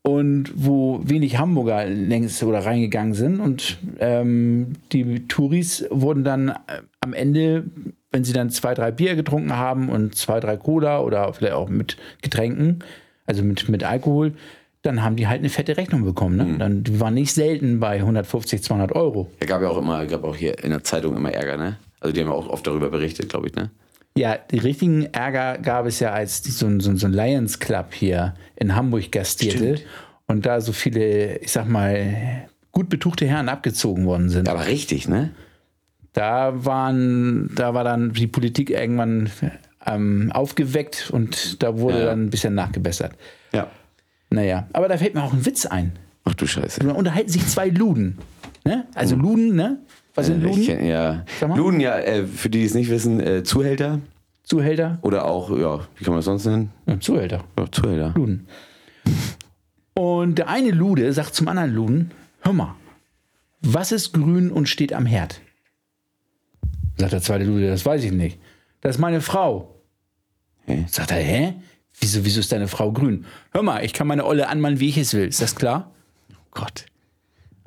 [0.00, 3.40] und wo wenig Hamburger längst oder reingegangen sind.
[3.40, 7.64] Und ähm, die Touris wurden dann äh, am Ende,
[8.10, 11.68] wenn sie dann zwei, drei Bier getrunken haben und zwei, drei Cola oder vielleicht auch
[11.68, 12.78] mit Getränken,
[13.26, 14.32] also mit, mit Alkohol,
[14.84, 16.36] dann haben die halt eine fette Rechnung bekommen.
[16.36, 16.58] Ne?
[16.58, 19.30] Dann, die waren nicht selten bei 150, 200 Euro.
[19.40, 21.76] Ja, gab ja auch immer, gab auch hier in der Zeitung immer Ärger, ne?
[22.00, 23.70] Also die haben ja auch oft darüber berichtet, glaube ich, ne?
[24.16, 27.94] Ja, die richtigen Ärger gab es ja, als so, ein- so, so ein Lions Club
[27.94, 29.80] hier in Hamburg gastierte
[30.26, 34.48] und da so viele, ich sag mal, gut betuchte Herren abgezogen worden sind.
[34.50, 35.30] Aber richtig, ne?
[36.12, 39.30] Da waren, da war dann die Politik irgendwann
[39.86, 42.04] ähm, aufgeweckt und da wurde Ja.
[42.06, 43.12] dann ein bisschen nachgebessert.
[43.52, 43.68] Ja.
[44.34, 45.92] Naja, aber da fällt mir auch ein Witz ein.
[46.24, 46.80] Ach du Scheiße.
[46.80, 48.18] Da unterhalten sich zwei Luden.
[48.64, 48.86] Ne?
[48.94, 49.78] Also Luden, ne?
[50.14, 50.46] Was sind Hm.
[50.46, 50.78] Äh, ich Luden?
[50.78, 51.24] kenn, ja.
[51.56, 54.00] Luden, ja, äh, für die, die es nicht wissen, äh, Zuhälter
[54.42, 54.98] Zuhälter?
[55.02, 56.70] oder auch, ja, wie kann man das sonst nennen?
[56.86, 57.44] Ja, Zuhälter.
[57.58, 58.12] Ja, Zuhälter.
[58.16, 58.46] Luden.
[59.94, 62.74] Und der eine Lude sagt zum anderen Luden, hör mal,
[63.60, 65.40] was ist grün und steht am Herd?
[66.96, 68.38] Sagt der zweite Lude, das weiß ich nicht.
[68.80, 69.74] Das ist meine Frau.
[70.66, 70.84] Hä?
[70.88, 71.54] Sagt er, hä?
[72.00, 73.24] Wieso, wieso ist deine Frau grün?
[73.52, 75.26] Hör mal, ich kann meine Olle anmalen, wie ich es will.
[75.28, 75.92] Ist das klar?
[76.32, 76.86] Oh Gott.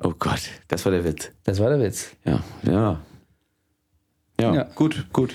[0.00, 1.30] Oh Gott, das war der Witz.
[1.44, 2.10] Das war der Witz.
[2.24, 3.00] Ja, ja.
[4.40, 4.62] Ja, Ja.
[4.74, 5.34] gut, gut.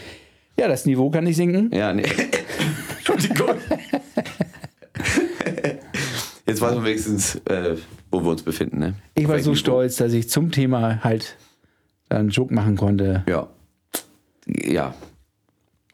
[0.57, 1.69] Ja, das Niveau kann nicht sinken.
[1.73, 2.03] Ja, nee.
[2.97, 3.49] Entschuldigung.
[6.45, 7.77] Jetzt weiß man wenigstens, äh,
[8.11, 8.93] wo wir uns befinden, ne?
[9.15, 11.37] Ich war Auf so welchem stolz, dass ich zum Thema halt
[12.09, 13.23] einen Joke machen konnte.
[13.25, 13.31] Niveau.
[13.31, 13.47] Ja.
[14.47, 14.93] Ja.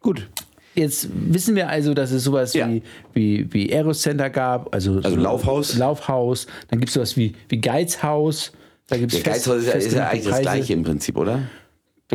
[0.01, 0.29] Gut.
[0.75, 2.69] Jetzt wissen wir also, dass es sowas Ja.
[2.69, 2.81] wie,
[3.13, 5.77] wie, wie Aerocenter gab, also, Also so Laufhaus.
[5.77, 6.47] Laufhaus.
[6.69, 8.51] Dann gibt es sowas wie, wie Geizhaus.
[8.87, 11.41] Da gibt es Der Geizhaus ist ja, ist ja eigentlich das gleiche im Prinzip, oder?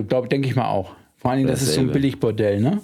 [0.08, 0.92] Glaube, denke ich mal auch.
[1.16, 1.90] Vor allen Dingen, das, ist so ein.
[1.90, 2.80] Billigbordell, ne?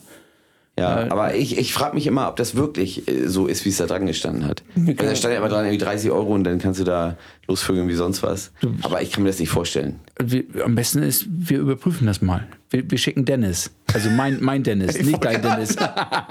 [0.81, 3.77] Ja, aber ich, ich frage mich immer, ob das wirklich äh, so ist, wie es
[3.77, 4.62] da dran gestanden hat.
[4.75, 7.16] Weil da stand ja immer dran, irgendwie 30 Euro und dann kannst du da
[7.47, 8.53] losvögeln wie sonst was.
[8.83, 10.01] Aber ich kann mir das nicht vorstellen.
[10.19, 12.47] Wir, am besten ist, wir überprüfen das mal.
[12.71, 13.71] Wir, wir schicken Dennis.
[13.93, 15.77] Also mein, mein Dennis, nicht dein Dennis.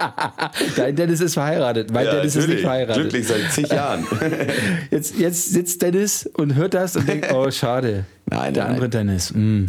[0.75, 1.91] dein Dennis ist verheiratet.
[1.91, 3.03] Mein Dennis ist nicht verheiratet.
[3.03, 4.05] Glücklich seit zig Jahren.
[4.91, 8.05] Jetzt, jetzt sitzt Dennis und hört das und denkt, oh, schade.
[8.31, 9.33] Nein, Der nein, andere Dennis.
[9.33, 9.65] mm.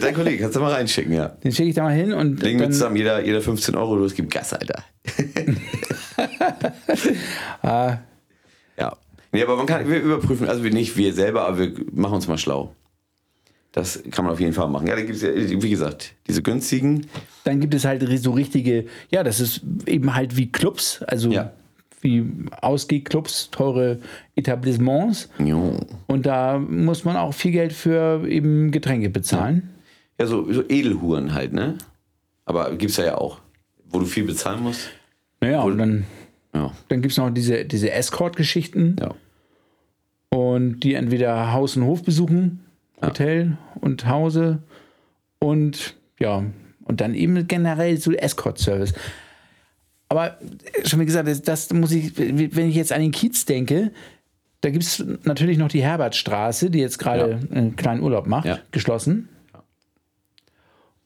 [0.00, 1.28] Dein Kollege, kannst du mal reinschicken, ja.
[1.28, 3.94] Den schicke ich da mal hin und Legen wir dann, zusammen jeder, jeder 15 Euro
[3.96, 4.82] los, gib Gas, Alter.
[7.62, 7.98] Ah.
[8.78, 8.96] Ja.
[9.32, 12.28] Nee, aber man kann, wir überprüfen, also wir nicht wir selber, aber wir machen uns
[12.28, 12.74] mal schlau.
[13.72, 14.86] Das kann man auf jeden Fall machen.
[14.86, 17.06] Ja, da gibt es ja, wie gesagt, diese günstigen.
[17.42, 21.52] dann gibt es halt so richtige, ja, das ist eben halt wie Clubs, also Ja.
[22.04, 22.24] Wie
[22.60, 23.98] Ausgehclubs, teure
[24.36, 25.28] Etablissements.
[25.38, 25.80] Jo.
[26.06, 29.70] Und da muss man auch viel Geld für eben Getränke bezahlen.
[30.20, 31.78] Ja, so, so Edelhuren halt, ne?
[32.44, 33.40] Aber gibt's ja ja auch,
[33.88, 34.90] wo du viel bezahlen musst.
[35.40, 36.04] Naja, und dann,
[36.54, 36.72] Ja.
[36.88, 39.14] dann gibt es noch diese, diese Escort-Geschichten Ja.
[40.28, 42.60] und die entweder Haus und Hof besuchen,
[43.02, 44.62] Hotel und Hause
[45.38, 46.44] und ja,
[46.84, 48.92] und dann eben generell so Escort-Service.
[50.16, 50.38] Aber
[50.84, 53.90] schon wie gesagt, das, das muss ich, wenn ich jetzt an den Kiez denke,
[54.60, 58.58] da gibt es natürlich noch die Herbertstraße, die jetzt gerade einen kleinen Urlaub macht, Ja.
[58.70, 59.28] geschlossen.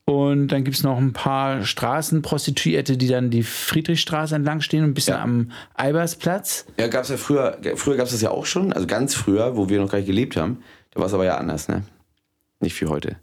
[0.05, 4.90] Und dann gibt es noch ein paar Straßenprostituierte, die dann die Friedrichstraße entlang stehen und
[4.90, 5.23] ein bisschen Ja.
[5.23, 6.64] am Albersplatz.
[6.79, 9.68] Ja, gab's ja früher, früher gab es das ja auch schon, also ganz früher, wo
[9.68, 10.62] wir noch gar nicht gelebt haben.
[10.92, 11.83] Da war es aber ja anders, ne?
[12.61, 13.16] Nicht wie heute.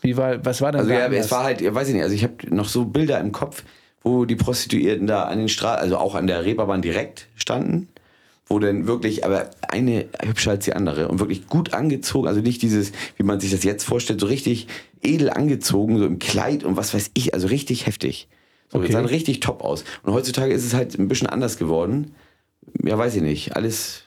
[0.00, 1.26] Wie war, was war denn Also da ja, anders?
[1.26, 3.62] es war halt, ja, weiß ich nicht, also ich habe noch so Bilder im Kopf,
[4.06, 7.88] wo die Prostituierten da an den Straßen, also auch an der Reeperbahn direkt standen,
[8.46, 12.62] wo dann wirklich, aber eine hübscher als die andere und wirklich gut angezogen, also nicht
[12.62, 14.68] dieses, wie man sich das jetzt vorstellt, so richtig
[15.02, 18.28] edel angezogen, so im Kleid und was weiß ich, also richtig heftig.
[18.70, 18.92] So, Okay.
[18.92, 19.82] sah richtig top aus.
[20.04, 22.14] Und heutzutage ist es halt ein bisschen anders geworden.
[22.84, 23.56] Ja, weiß ich nicht.
[23.56, 24.02] Alles,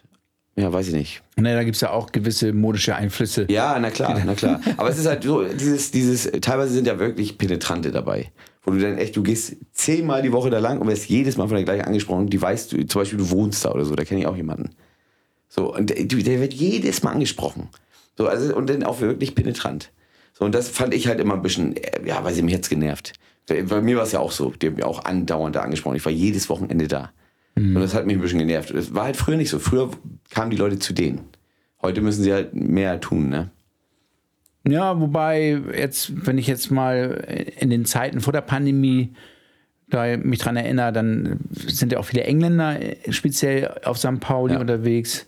[0.56, 1.22] ja, weiß ich nicht.
[1.36, 3.48] Ne, da gibt es ja auch gewisse modische Einflüsse.
[3.50, 4.62] Ja, na klar, na klar.
[4.78, 8.32] Aber es ist halt so, dieses, dieses, teilweise sind ja wirklich Penetrante dabei.
[8.70, 11.48] Wo du dann echt, du gehst zehnmal die Woche da lang und wirst jedes Mal
[11.48, 12.30] von der gleichen angesprochen.
[12.30, 14.76] Die weißt du, zum Beispiel du wohnst da oder so, da kenne ich auch jemanden.
[15.48, 17.70] So, und der, der wird jedes Mal angesprochen.
[18.16, 19.92] So, also, und dann auch wirklich penetrant.
[20.34, 22.70] So, und das fand ich halt immer ein bisschen, äh, ja, weiß ich, mich jetzt
[22.70, 23.14] genervt.
[23.48, 25.96] Bei mir war es ja auch so, die haben mich auch andauernd da angesprochen.
[25.96, 27.12] Ich war jedes Wochenende da.
[27.76, 28.72] Und das hat mich ein bisschen genervt.
[28.72, 29.58] Das war halt früher nicht so.
[29.58, 29.90] Früher
[30.30, 31.22] kamen die Leute zu denen.
[31.82, 33.50] Heute müssen sie halt mehr tun, ne?
[34.68, 37.26] Ja, wobei jetzt, wenn ich jetzt mal
[37.60, 39.14] in den Zeiten vor der Pandemie
[39.90, 44.20] da mich dran erinnere, dann sind ja auch viele Engländer äh, speziell auf St.
[44.20, 44.60] Pauli Ja.
[44.60, 45.26] unterwegs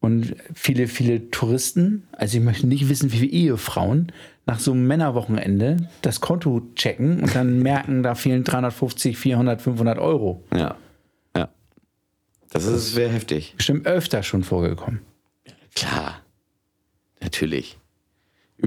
[0.00, 2.08] und viele, viele Touristen.
[2.12, 4.10] Also ich möchte nicht wissen, wie viele Ehefrauen
[4.46, 9.98] nach so einem Männerwochenende das Konto checken und dann merken, da fehlen 350, 400, 500
[9.98, 10.42] Euro.
[10.54, 10.76] Ja.
[11.36, 11.48] Ja.
[12.50, 13.54] Das ist sehr heftig.
[13.56, 15.00] Bestimmt öfter schon vorgekommen.
[15.74, 16.20] Klar.
[17.20, 17.78] Natürlich.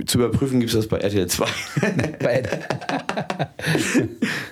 [0.05, 1.45] Zu überprüfen gibt es das bei RTL 2.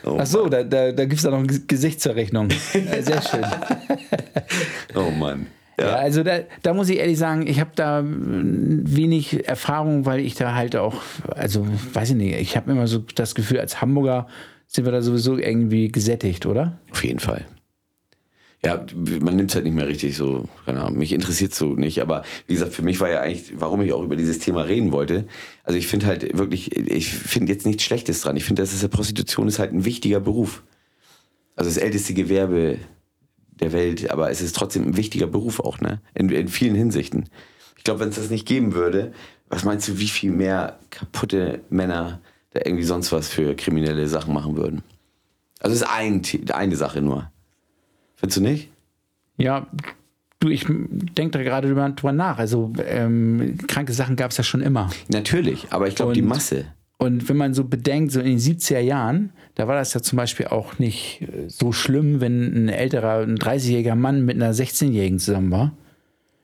[0.06, 2.50] oh, Ach so, da, da, da gibt es da noch ein Gesicht zur Rechnung.
[2.74, 3.46] Äh, Sehr schön.
[4.96, 5.48] oh Mann.
[5.80, 10.36] Ja, also da, da muss ich ehrlich sagen, ich habe da wenig Erfahrung, weil ich
[10.36, 11.02] da halt auch,
[11.36, 14.28] also weiß ich nicht, ich habe immer so das Gefühl, als Hamburger
[14.68, 16.80] sind wir da sowieso irgendwie gesättigt, oder?
[16.92, 17.46] Auf jeden Fall.
[18.66, 18.86] Ja,
[19.20, 22.24] man nimmt es halt nicht mehr richtig so, keine Ahnung, mich interessiert so nicht, aber
[22.48, 25.28] wie gesagt, für mich war ja eigentlich, warum ich auch über dieses Thema reden wollte.
[25.64, 28.38] Also ich finde halt wirklich, ich finde jetzt nichts Schlechtes dran.
[28.38, 30.64] Ich finde, das ist ja Prostitution ist halt ein wichtiger Beruf.
[31.58, 32.78] Also das älteste Gewerbe
[33.60, 36.02] der Welt, aber es ist trotzdem ein wichtiger Beruf auch, ne?
[36.14, 37.30] In, in vielen Hinsichten.
[37.78, 39.12] Ich glaube, wenn es das nicht geben würde,
[39.50, 42.22] was meinst du, wie viel mehr kaputte Männer
[42.52, 44.84] da irgendwie sonst was für kriminelle Sachen machen würden?
[45.60, 46.22] Also es ist ein,
[46.54, 47.33] eine Sache nur.
[48.24, 48.70] Findest du nicht?
[49.36, 49.68] Ja,
[50.40, 52.38] du, ich denke da gerade drüber, nach.
[52.38, 54.90] Also ähm, kranke Sachen gab es ja schon immer.
[55.10, 56.68] Natürlich, aber ich glaube, die Masse.
[56.98, 60.16] Und wenn man so bedenkt, so in den 70er Jahren, da war das ja zum
[60.16, 65.20] Beispiel auch nicht äh, so schlimm, wenn ein älterer, ein 30-jähriger Mann mit einer 16-Jährigen
[65.20, 65.74] zusammen war.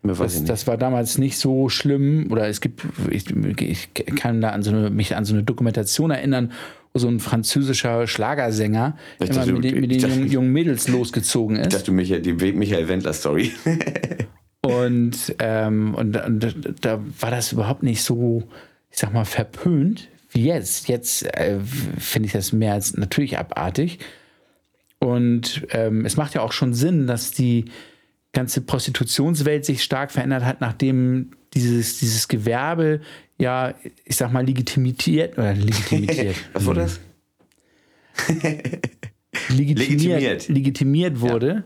[0.04, 2.28] Das, das war damals nicht so schlimm.
[2.30, 3.26] Oder es gibt, ich,
[3.58, 6.52] ich kann da an so eine, mich an so eine Dokumentation erinnern,
[6.94, 10.52] so ein französischer Schlagersänger Ich immer dachte, mit, den, ich mit den dachte- jungen, jungen
[10.52, 11.74] Mädels losgezogen Ich ist.
[11.76, 13.52] dachte, Michael, die Michael Wendler-Story.
[14.62, 18.44] Und, ähm, und, da- und da war das überhaupt nicht so,
[18.92, 20.90] ich sag mal, verpönt wie jetzt.
[20.90, 21.60] Jetzt äh,
[21.98, 24.00] finde ich das mehr als natürlich abartig.
[25.00, 27.66] Und ähm, es macht ja auch schon Sinn, dass die
[28.34, 33.02] ganze Prostitutionswelt sich stark verändert hat, nachdem dieses, dieses Gewerbe
[33.40, 36.36] ja, ich sag mal, legitimiert oder legitimiert.
[36.54, 37.00] Was war das?
[39.50, 40.48] legitimiert, Legitimiert.
[40.50, 41.64] legitimiert wurde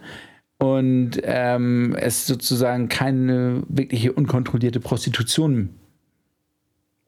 [0.60, 5.69] und ähm, es sozusagen keine wirkliche unkontrollierte Prostitution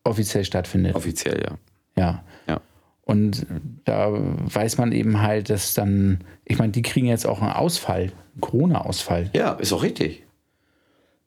[0.03, 0.95] offiziell stattfindet.
[0.95, 1.57] Offiziell, ja.
[1.95, 2.23] Ja.
[2.47, 2.61] Ja.
[3.03, 3.45] Und
[3.85, 8.11] da weiß man eben halt, dass dann, ich meine, die kriegen jetzt auch einen Ausfall,
[8.33, 9.29] einen Corona-Ausfall.
[9.33, 10.24] Ja, ist auch richtig.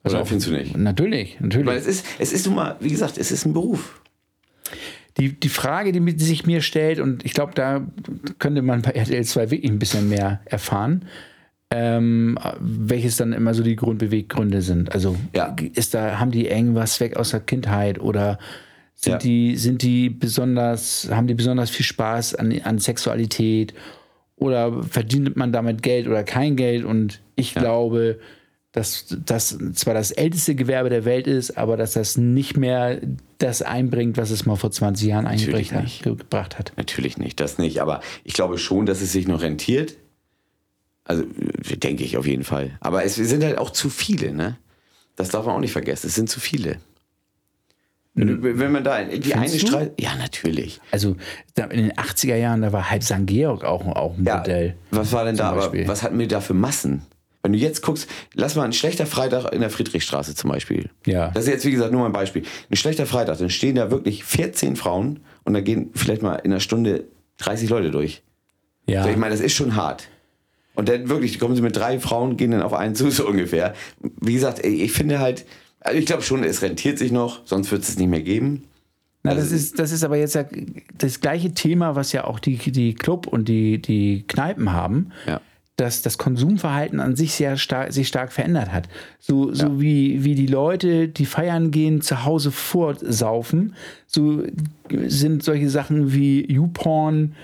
[0.03, 0.77] Also Oder auch- findest du nicht?
[0.77, 1.67] Natürlich, natürlich.
[1.67, 4.01] Weil es ist, es ist nun mal, wie gesagt, es ist ein Beruf.
[5.17, 7.85] Die, die Frage, die sich mir stellt, und ich glaube, da
[8.37, 11.05] könnte man bei RTL 2 wirklich ein bisschen mehr erfahren,
[11.71, 14.93] ähm, welches dann immer so die Grundbeweggründe sind.
[14.93, 15.55] Also Ja.
[15.73, 18.39] ist da, haben die irgendwas weg aus der Kindheit oder
[18.95, 19.17] sind Ja.
[19.19, 23.73] die, sind die besonders, haben die besonders viel Spaß an, an Sexualität
[24.37, 26.85] oder verdient man damit Geld oder kein Geld?
[26.85, 28.19] Und ich glaube,
[28.71, 33.01] dass das zwar das älteste Gewerbe der Welt ist, aber dass das nicht mehr
[33.39, 36.73] das einbringt, was es mal vor 20 Jahren eingebracht hat, hat.
[36.77, 37.81] Natürlich nicht, das nicht.
[37.81, 39.97] Aber ich glaube schon, dass es sich noch rentiert.
[41.03, 41.23] Also
[41.81, 42.77] denke ich auf jeden Fall.
[42.81, 44.57] Aber es sind halt auch zu viele, ne?
[45.15, 46.05] Das darf man auch nicht vergessen.
[46.07, 46.77] Es sind zu viele.
[48.13, 49.67] Wenn, wenn man da die eine Findest du?
[49.67, 49.93] Streit.
[49.99, 50.79] Ja, natürlich.
[50.91, 51.15] Also
[51.55, 53.25] in den 80er Jahren, da war halb St.
[53.25, 54.75] Georg auch, auch ein Ja, Modell.
[54.91, 55.49] was war denn da?
[55.51, 57.01] Aber was hatten wir da für Massen?
[57.41, 60.89] Wenn du jetzt guckst, lass mal ein schlechter Freitag in der Friedrichstraße zum Beispiel.
[61.05, 61.29] Ja.
[61.31, 62.43] Das ist jetzt, wie gesagt, nur mal ein Beispiel.
[62.69, 66.51] Ein schlechter Freitag, dann stehen da wirklich 14 Frauen und da gehen vielleicht mal in
[66.51, 67.05] einer Stunde
[67.37, 68.23] 30 Leute durch.
[68.87, 69.03] Ja.
[69.03, 70.09] So, ich meine, das ist schon hart.
[70.75, 73.73] Und dann wirklich, kommen sie mit drei Frauen, gehen dann auf einen zu, so ungefähr.
[74.19, 75.45] Wie gesagt, ich finde halt,
[75.79, 78.63] also ich glaube schon, es rentiert sich noch, sonst wird es es nicht mehr geben.
[79.23, 80.45] Na, das Also- ist, das ist aber jetzt ja
[80.97, 85.39] das gleiche Thema, was ja auch die, die Club und die, die Kneipen haben, Ja.
[85.79, 88.89] Dass das Konsumverhalten an sich sehr stark, sich stark verändert hat.
[89.19, 93.75] So, so wie, wie die Leute, die feiern gehen, zu Hause vorsaufen,
[94.07, 94.43] so
[95.07, 97.35] sind solche Sachen wie YouPorn,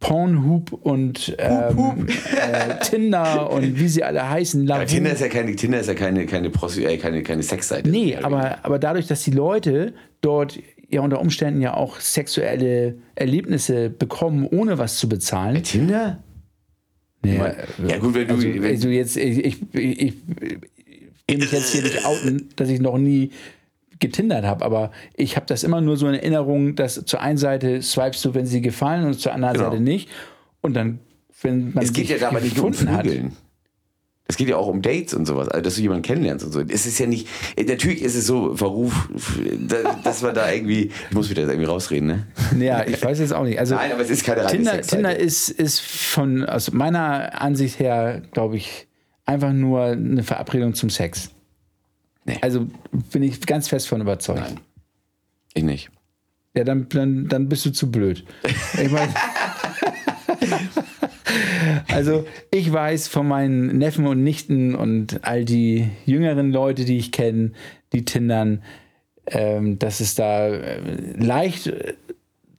[0.00, 4.70] Pornhub und ähm, äh, Tinder und wie sie alle heißen.
[4.70, 4.94] Aber Lavu.
[4.94, 7.88] Tinder ist ja keine, Tinder ist ja keine, keine, Prosti äh, keine, keine Sexseite.
[7.88, 11.98] Nee, Mehr oder aber, aber dadurch, dass die Leute dort ja unter Umständen ja auch
[12.00, 15.56] sexuelle Erlebnisse bekommen, ohne was zu bezahlen.
[15.56, 15.68] weniger.
[15.68, 16.18] Tinder?
[17.22, 17.40] Nee,
[17.86, 18.34] Ja, gut, wenn du.
[18.34, 20.14] also, wenn, also jetzt, ich, ich, ich, ich
[21.28, 23.30] will mich jetzt hier nicht outen, dass ich noch nie
[24.00, 27.82] getindert habe, aber ich habe das immer nur so in Erinnerung, dass zur einen Seite
[27.82, 29.70] swipest du, wenn sie gefallen und zur anderen Genau.
[29.70, 30.08] Seite nicht.
[30.60, 31.00] Und dann,
[31.42, 33.06] wenn man es geht ja dabei nicht um gefunden hat.
[34.30, 36.60] Es geht ja auch um Dates und sowas, also dass du jemanden kennenlernst und so.
[36.60, 39.08] Es ist ja nicht, äh, natürlich ist es so Verruf,
[39.66, 42.26] da- dass wir da irgendwie, ich muss wieder irgendwie rausreden, ne?
[42.64, 43.58] Ja, ich weiß jetzt auch nicht.
[43.58, 44.80] Also Nein, aber es ist keine reine Tinder.
[44.82, 48.86] Tinder ist, ist von aus meiner Ansicht her, glaube ich,
[49.24, 51.30] einfach nur eine Verabredung zum Sex.
[52.26, 52.36] Nee.
[52.42, 52.66] Also
[53.10, 54.40] bin ich ganz fest von überzeugt.
[54.40, 54.60] Nein.
[55.54, 55.90] Ich nicht.
[56.54, 58.24] Ja, dann, dann, dann bist du zu blöd.
[58.82, 59.08] Ich mein,
[61.88, 67.12] also ich weiß von meinen Neffen und Nichten und all die jüngeren Leute, die ich
[67.12, 67.52] kenne,
[67.92, 68.62] die Tindern,
[69.26, 70.80] ähm, dass es da äh,
[71.16, 71.94] leicht äh,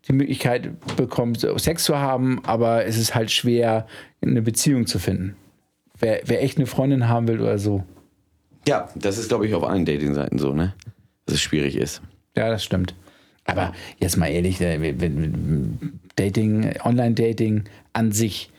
[0.07, 3.85] die Möglichkeit bekommt, Sex zu haben, aber es ist halt schwer,
[4.21, 5.35] eine Beziehung zu finden.
[5.99, 7.83] Wer, wer echt eine Freundin haben will oder so.
[8.67, 10.73] Ja, das ist, glaube ich, auf allen Dating-Seiten so, ne?
[11.25, 12.01] Dass es schwierig ist.
[12.35, 12.95] Ja, das stimmt.
[13.45, 14.93] Aber jetzt mal ehrlich, äh,
[16.15, 18.51] Dating, Online-Dating an sich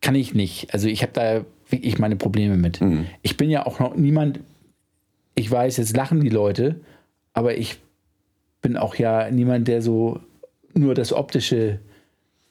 [0.00, 0.72] kann ich nicht.
[0.72, 2.80] Also ich habe da wirklich meine Probleme mit.
[3.22, 4.40] Ich bin ja auch noch niemand,
[5.34, 6.80] ich weiß, jetzt lachen die Leute,
[7.32, 7.78] aber ich
[8.62, 10.20] bin auch ja niemand, der so
[10.74, 11.80] nur das Optische,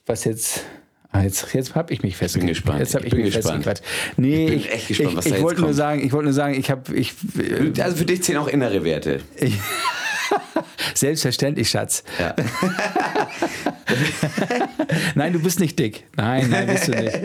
[0.05, 0.65] was jetzt.
[1.11, 2.49] Ah, jetzt, jetzt habe ich mich festgequatscht.
[2.55, 2.79] gespannt.
[2.79, 3.81] Jetzt habe Ich ich, bin mich gespannt.
[4.17, 6.25] Nee, Ich bin ich, echt gespannt, ich, was da ich wollte nur sagen, ich wollte
[6.25, 7.15] nur sagen, ich habe, ich,
[7.81, 9.21] Also für dich zählen auch innere Werte.
[10.99, 12.03] Selbstverständlich, Schatz.
[12.19, 12.35] Ja.
[15.15, 16.05] Nein, du bist nicht dick.
[16.15, 17.17] Nein, nein, bist du nicht.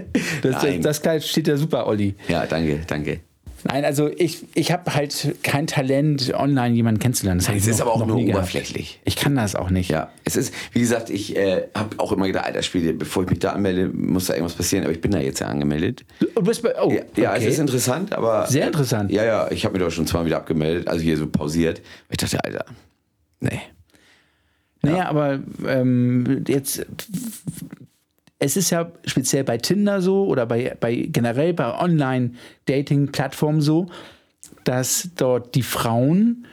[0.43, 0.83] Das, Nein.
[0.83, 2.15] das Kleid steht ja super, Olli.
[2.29, 3.21] ja, danke, danke.
[3.67, 7.41] Nein, also ich, ich habe halt kein Talent, online jemanden kennenzulernen.
[7.41, 9.01] Das hab Es ist noch- aber auch nur oberflächlich.
[9.07, 9.91] Ich kann das auch nicht.
[9.91, 13.31] Ja, es ist, wie gesagt, ich äh, habe auch immer gedacht, Alter, Spiele, bevor ich
[13.31, 16.05] mich da anmelde, muss da irgendwas passieren, aber ich bin da jetzt ja angemeldet.
[16.35, 17.39] Du bist bei, oh, Ja, ja okay.
[17.47, 18.47] es ist interessant, aber.
[18.49, 19.11] Sehr interessant.
[19.11, 21.81] Ja, ja, ich habe mich doch schon zweimal wieder abgemeldet, also hier so pausiert.
[22.11, 22.67] Ich dachte, Alter,
[23.45, 23.61] nee.
[24.83, 26.85] Naja, aber ähm, jetzt,
[28.39, 33.87] es ist ja speziell bei Tinder so oder bei, bei generell bei Online-Dating-Plattformen so,
[34.65, 36.47] dass dort die Frauen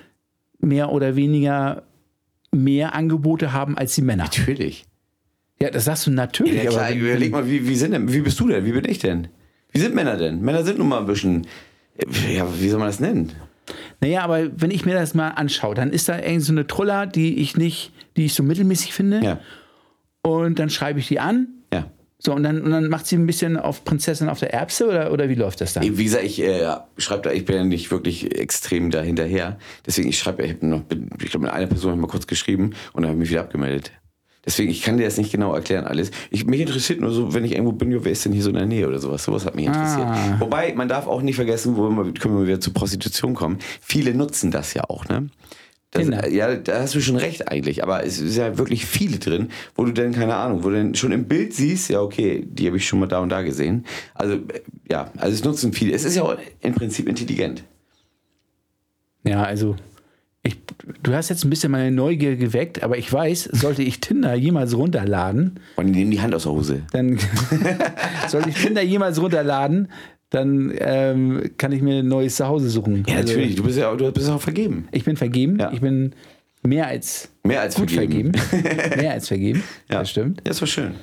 [0.60, 1.84] mehr oder weniger
[2.52, 4.24] mehr Angebote haben als die Männer.
[4.24, 4.86] Natürlich.
[5.62, 6.64] Ja, das sagst du natürlich.
[6.64, 8.66] Ja, klar, aber überleg mal, wie, wie, sind denn, wie bist du denn?
[8.66, 9.28] Wie bin ich denn?
[9.72, 10.42] Wie sind Männer denn?
[10.42, 11.48] Männer sind nun mal ein bisschen.
[12.34, 13.32] Ja, wie soll man das nennen?
[14.00, 17.06] Naja, aber wenn ich mir das mal anschaue, dann ist da irgend so eine Troller,
[17.06, 19.22] die ich nicht, die ich so mittelmäßig finde.
[19.24, 19.40] Ja.
[20.24, 21.48] Und dann schreibe ich die an.
[21.74, 21.90] Ja.
[22.20, 25.12] So, und dann, und dann macht sie ein bisschen auf Prinzessin auf der Erbse oder,
[25.12, 25.84] oder wie läuft das dann?
[25.84, 29.58] Wie gesagt, ich äh, schreibe da, ich bin ja nicht wirklich extrem da hinterher.
[29.86, 30.84] Deswegen, ich schreibe, ich habe noch,
[31.24, 33.30] ich glaube, mit einer Person habe ich mal kurz geschrieben und dann habe ich mich
[33.32, 33.92] wieder abgemeldet.
[34.46, 36.10] Deswegen, ich kann dir das nicht genau erklären alles.
[36.32, 38.56] Ich, mich interessiert nur so, wenn ich irgendwo bin, wer ist denn hier so in
[38.56, 39.24] der Nähe oder sowas.
[39.24, 40.08] Sowas hat mich interessiert.
[40.08, 40.38] Ah.
[40.40, 43.60] Wobei, man darf auch nicht vergessen, wo wir, können wir wieder zur Prostitution kommen.
[43.82, 45.30] Viele nutzen das ja auch, ne?
[45.92, 49.50] Das, ja, da hast du schon recht eigentlich, aber es ist ja wirklich viele drin,
[49.76, 52.66] wo du denn, keine Ahnung, wo du denn schon im Bild siehst, ja, okay, die
[52.68, 53.86] habe ich schon mal da und da gesehen.
[54.14, 55.92] Also, äh, ja, also es nutzen viele.
[55.94, 57.66] Es ist ja auch im Prinzip intelligent.
[59.26, 59.76] Ja, also
[60.44, 60.58] ich,
[61.04, 64.76] du hast jetzt ein bisschen meine Neugier geweckt, aber ich weiß, sollte ich Tinder jemals
[64.76, 66.82] runterladen, Und die nehmen die Hand aus der Hose.
[66.92, 67.20] dann
[68.28, 69.90] sollte ich Tinder jemals runterladen,
[70.32, 73.04] dann ähm, kann ich mir ein neues Zuhause suchen.
[73.08, 74.88] Ja, Also, natürlich, du bist ja auch, du bist ja auch vergeben.
[74.92, 75.60] Ich bin vergeben.
[75.60, 75.72] Ja.
[75.74, 76.14] Ich bin
[76.64, 78.34] mehr als Mehr als gut vergeben.
[78.34, 78.96] vergeben.
[79.02, 79.64] mehr als vergeben.
[79.90, 80.00] Ja.
[80.00, 80.42] Das stimmt.
[80.46, 80.94] Ja, ist doch schön.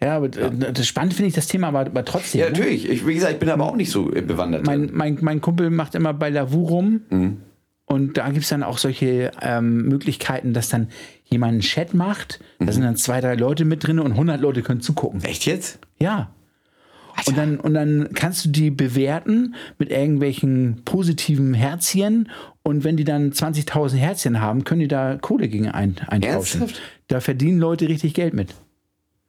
[0.00, 2.40] Ja, aber äh, das spannend finde ich das Thema, aber, aber trotzdem.
[2.40, 2.52] Ja, ne?
[2.52, 2.88] natürlich.
[2.88, 4.64] Ich, wie gesagt, ich bin aber auch nicht so äh, bewandert.
[4.64, 4.90] mein, drin.
[4.96, 7.00] mein, mein Kumpel macht immer bei Lavu rum.
[7.10, 7.36] Mhm.
[7.88, 10.88] Und da gibt es dann auch solche ähm, Möglichkeiten, dass dann
[11.24, 12.38] jemand einen Chat macht.
[12.58, 12.66] Mhm.
[12.66, 15.24] Da sind dann zwei, drei Leute mit drin und 100 Leute können zugucken.
[15.24, 15.78] Echt jetzt?
[15.98, 16.30] Ja.
[17.26, 22.28] Und dann, und dann kannst du die bewerten mit irgendwelchen positiven Herzchen.
[22.62, 26.60] Und wenn die dann 20.000 Herzchen haben, können die da Kohle gegen ein, eintauschen.
[26.60, 26.82] Ernsthaft?
[27.08, 28.54] Da verdienen Leute richtig Geld mit.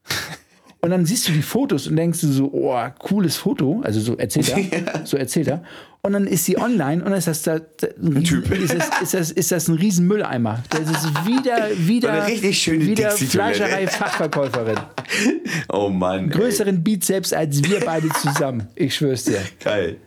[0.81, 3.81] Und dann siehst du die Fotos und denkst du so, oh, cooles Foto.
[3.83, 5.01] Also so erzählt er.
[5.05, 5.63] So erzählt er.
[6.01, 8.49] Und dann ist sie online und dann ist das da, da ein Typ.
[8.51, 10.63] Ist das, ist, das, ist das ein riesen Mülleimer.
[10.69, 13.11] Das ist wieder, wieder, eine richtig schöne wieder.
[13.11, 14.77] Fleischerei-Fachverkäuferin.
[15.69, 16.25] Oh Mann.
[16.25, 16.29] ey.
[16.29, 18.67] Größeren Bizeps als wir beide zusammen.
[18.75, 19.41] Ich schwör's dir.
[19.63, 19.97] Geil.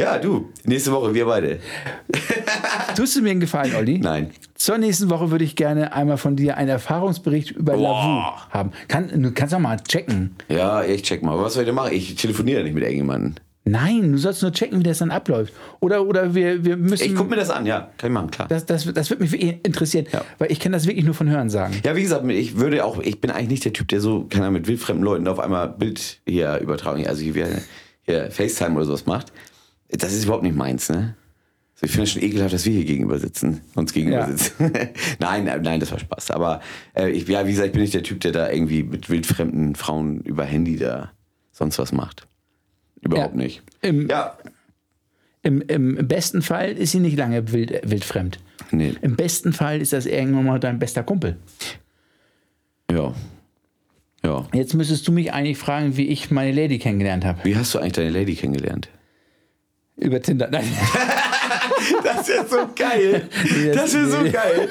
[0.00, 0.48] Ja, du.
[0.64, 1.58] Nächste Woche, wir beide.
[2.96, 3.98] Tust du mir einen Gefallen, Olli?
[3.98, 4.30] Nein.
[4.54, 7.82] Zur nächsten Woche würde ich gerne einmal von dir einen Erfahrungsbericht über Boah.
[7.82, 8.72] Lavu haben.
[8.88, 10.34] Kann, du kannst doch mal checken.
[10.48, 11.38] Ja, ich check mal.
[11.38, 11.92] Was soll ich denn machen?
[11.92, 13.34] Ich telefoniere nicht mit irgendjemandem.
[13.64, 15.52] Nein, du sollst nur checken, wie das dann abläuft.
[15.80, 17.04] Oder, oder wir, wir müssen.
[17.04, 17.90] Ich guck mir das an, ja.
[17.98, 18.48] Kann ich machen, klar.
[18.48, 20.22] das, das, das wird mich interessieren, Ja.
[20.38, 21.74] weil ich kann das wirklich nur von Hören sagen.
[21.84, 24.46] Ja, wie gesagt, ich würde auch, ich bin eigentlich nicht der Typ, der so, keine
[24.46, 27.48] Ahnung, mit wildfremden Leuten auf einmal Bild hier übertragen, also hier,
[28.02, 29.30] hier FaceTime oder sowas macht.
[29.92, 31.16] Das ist überhaupt nicht meins, ne?
[31.74, 34.26] Also ich finde es schon ekelhaft, dass wir hier gegenüber sitzen, uns gegenüber Ja.
[34.36, 34.70] sitzen.
[35.18, 36.30] nein, nein, nein, das war Spaß.
[36.32, 36.60] Aber
[36.94, 39.74] äh, ich, ja, wie gesagt, ich bin nicht der Typ, der da irgendwie mit wildfremden
[39.76, 41.10] Frauen über Handy da
[41.52, 42.26] sonst was macht.
[43.00, 43.36] Überhaupt Ja.
[43.42, 43.62] nicht.
[43.82, 44.36] Im, Ja,
[45.42, 48.38] im, Im besten Fall ist sie nicht lange wild, äh, wildfremd.
[48.72, 51.38] nee, Im besten Fall ist das irgendwann mal dein bester Kumpel.
[52.90, 53.14] ja.
[54.22, 54.46] Ja.
[54.52, 57.42] Jetzt müsstest du mich eigentlich fragen, wie ich meine Lady kennengelernt habe.
[57.44, 58.90] Wie hast du eigentlich deine Lady kennengelernt?
[60.00, 60.48] Über Tinder.
[60.50, 60.64] Nein.
[62.04, 63.26] Das ist so geil.
[63.74, 64.68] Das ist so geil.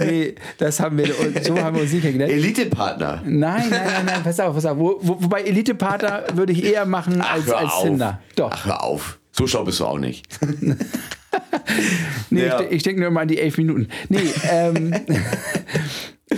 [0.00, 1.06] nee, das haben wir,
[1.42, 2.32] so haben wir uns nicht kennengelernt.
[2.32, 3.22] Elite-Partner.
[3.24, 4.76] Nein, nein, nein, nein, pass auf, pass auf.
[4.78, 7.82] Wo, wo, wobei Elite-Partner würde ich eher machen als, hör als auf.
[7.84, 8.20] Tinder.
[8.36, 8.50] Doch.
[8.52, 9.18] Ach, hör auf.
[9.32, 10.26] So schlau bist du auch nicht.
[12.30, 12.60] Nee, Ja.
[12.60, 13.88] ich, ich denke nur mal an die elf Minuten.
[14.08, 14.18] Nee,
[14.50, 14.92] ähm,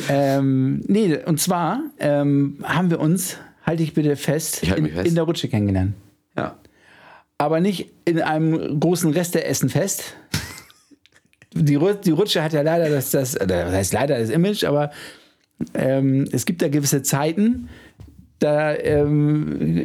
[0.09, 4.95] ähm, nee und zwar ähm, haben wir uns, halte ich bitte fest, Ich halte in,
[4.95, 5.09] fest.
[5.09, 5.95] in der Rutsche kennengelernt.
[7.43, 7.47] Ja.
[7.47, 10.15] Aber nicht in einem großen Resteessenfest.
[11.55, 14.65] Die, Ru- die Rutsche hat ja leider das, das, oder was heißt leider das Image,
[14.65, 14.91] aber
[15.75, 17.69] ähm, es gibt da gewisse Zeiten,
[18.39, 19.85] da ähm,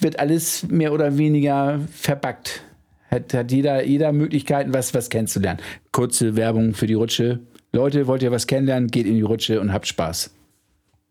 [0.00, 2.62] wird alles mehr oder weniger verbackt.
[3.10, 5.60] Hat, hat jeder, jeder Möglichkeiten, was, was kennenzulernen.
[5.92, 7.40] Kurze Werbung für die Rutsche.
[7.72, 8.88] Leute, wollt ihr was kennenlernen?
[8.90, 10.30] Geht in die Rutsche und habt Spaß.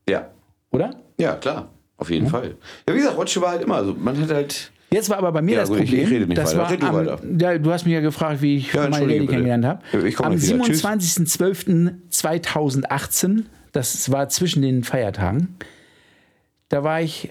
[0.08, 0.30] Ja.
[0.72, 0.92] Oder?
[1.18, 1.70] Ja, klar.
[1.98, 2.56] Auf jeden Fall.
[2.88, 3.94] Ja, wie gesagt, Rutsche war halt immer so.
[3.94, 4.72] Man hat halt.
[4.96, 6.04] Jetzt war aber bei mir Ja, das gut, Problem.
[6.04, 6.64] ich rede nicht das weiter.
[6.64, 7.20] war Red du am, weiter.
[7.54, 9.80] ja, du hast mich ja gefragt, wie ich Ja, meine Lady kennengelernt habe.
[9.94, 10.64] Am gleich wieder.
[10.64, 10.86] Tschüss.
[10.86, 15.56] 27.12.2018, das war zwischen den Feiertagen,
[16.70, 17.30] da war ich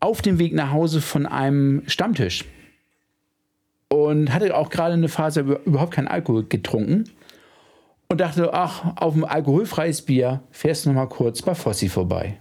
[0.00, 2.44] auf dem Weg nach Hause von einem Stammtisch
[3.88, 7.04] und hatte auch gerade eine Phase über- überhaupt keinen Alkohol getrunken
[8.08, 12.38] und dachte, ach, auf ein alkoholfreies Bier fährst du noch mal kurz bei Fossi vorbei.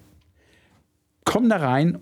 [1.25, 1.99] Komm da rein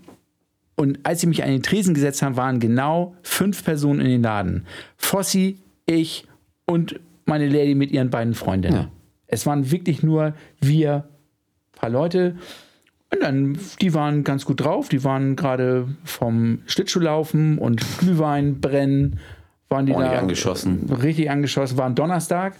[0.76, 4.22] und als sie mich an den Tresen gesetzt haben, waren genau fünf Personen in den
[4.22, 4.66] Laden.
[4.96, 6.26] Fossi, ich
[6.66, 8.88] und meine Lady mit ihren beiden Freundinnen.
[9.26, 11.08] Es waren wirklich nur wir,
[11.72, 12.36] paar Leute.
[13.12, 14.88] Und dann, die waren ganz gut drauf.
[14.88, 19.18] Die waren gerade vom Schlittschuhlaufen und Glühwein brennen.
[19.68, 20.90] Waren die Ordentlich da angeschossen.
[20.90, 21.78] Richtig angeschossen.
[21.78, 22.56] War ein Donnerstag.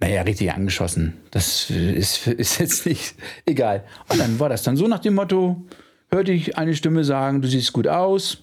[0.00, 1.14] Naja, richtig angeschossen.
[1.30, 3.14] Das ist, ist jetzt nicht
[3.46, 3.84] egal.
[4.08, 5.64] Und dann war das dann so nach dem Motto,
[6.10, 8.38] hörte ich eine Stimme sagen, du siehst gut aus,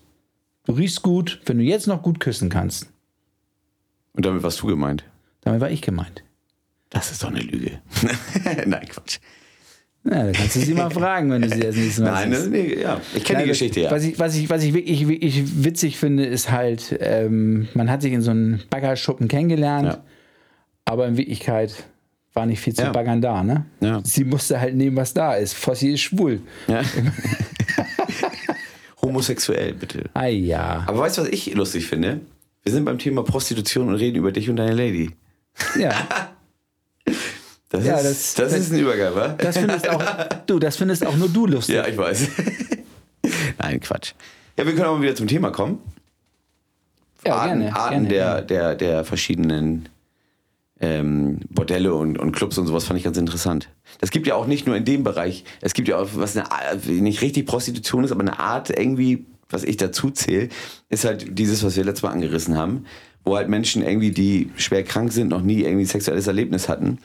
[0.66, 2.91] du riechst gut, wenn du jetzt noch gut küssen kannst.
[4.13, 5.03] Und damit warst du gemeint.
[5.41, 6.24] Damit war ich gemeint.
[6.89, 7.80] Das ist doch eine Lüge.
[8.66, 9.20] Nein, Quatsch.
[10.07, 12.49] Na, da kannst du sie mal fragen, wenn du sie das nächste Mal Nein, siehst.
[12.51, 13.01] nee, ja.
[13.16, 13.91] Ich kenne die Geschichte ja.
[13.91, 18.03] Was ich, was ich, was ich wirklich, wirklich witzig finde, ist halt, ähm, man hat
[18.03, 20.03] sich in so einem Baggerschuppen kennengelernt, Ja.
[20.86, 21.86] aber in Wirklichkeit
[22.36, 22.91] war nicht viel zu Ja.
[22.91, 23.65] baggern da, ne?
[23.79, 24.01] Ja.
[24.03, 25.53] Sie musste halt nehmen, was da ist.
[25.55, 26.41] Fossi ist schwul.
[26.67, 26.81] ja.
[29.01, 30.03] Homosexuell, bitte.
[30.13, 30.83] Ah ja.
[30.88, 32.21] Aber weißt du, was ich lustig finde?
[32.63, 35.11] Wir sind beim Thema Prostitution und reden über dich und deine Lady.
[35.79, 35.93] Ja,
[37.69, 39.29] Das, Ja, ist, das- das, ist ein Übergang, wa?
[39.29, 40.03] das findest auch,
[40.47, 41.75] du, das findest auch nur du lustig.
[41.75, 42.29] Ja, ich weiß.
[43.57, 44.13] Nein, Quatsch.
[44.57, 45.79] Ja, wir können auch mal wieder zum Thema kommen.
[47.25, 48.45] Ja, Arten, gerne, Arten gerne, der, gerne.
[48.45, 49.89] Der, der verschiedenen
[50.80, 53.69] ähm, Bordelle und, und Clubs und sowas fand ich ganz interessant.
[54.01, 56.51] Das gibt ja auch nicht nur in dem Bereich, es gibt ja auch, was eine,
[56.51, 60.49] Art- nicht richtig Prostitution ist, aber eine Art irgendwie, was ich dazu zähle,
[60.89, 62.86] ist halt dieses, was wir letztes Mal angerissen haben,
[63.23, 66.99] wo halt Menschen irgendwie, die schwer krank sind, noch nie irgendwie ein sexuelles Erlebnis hatten,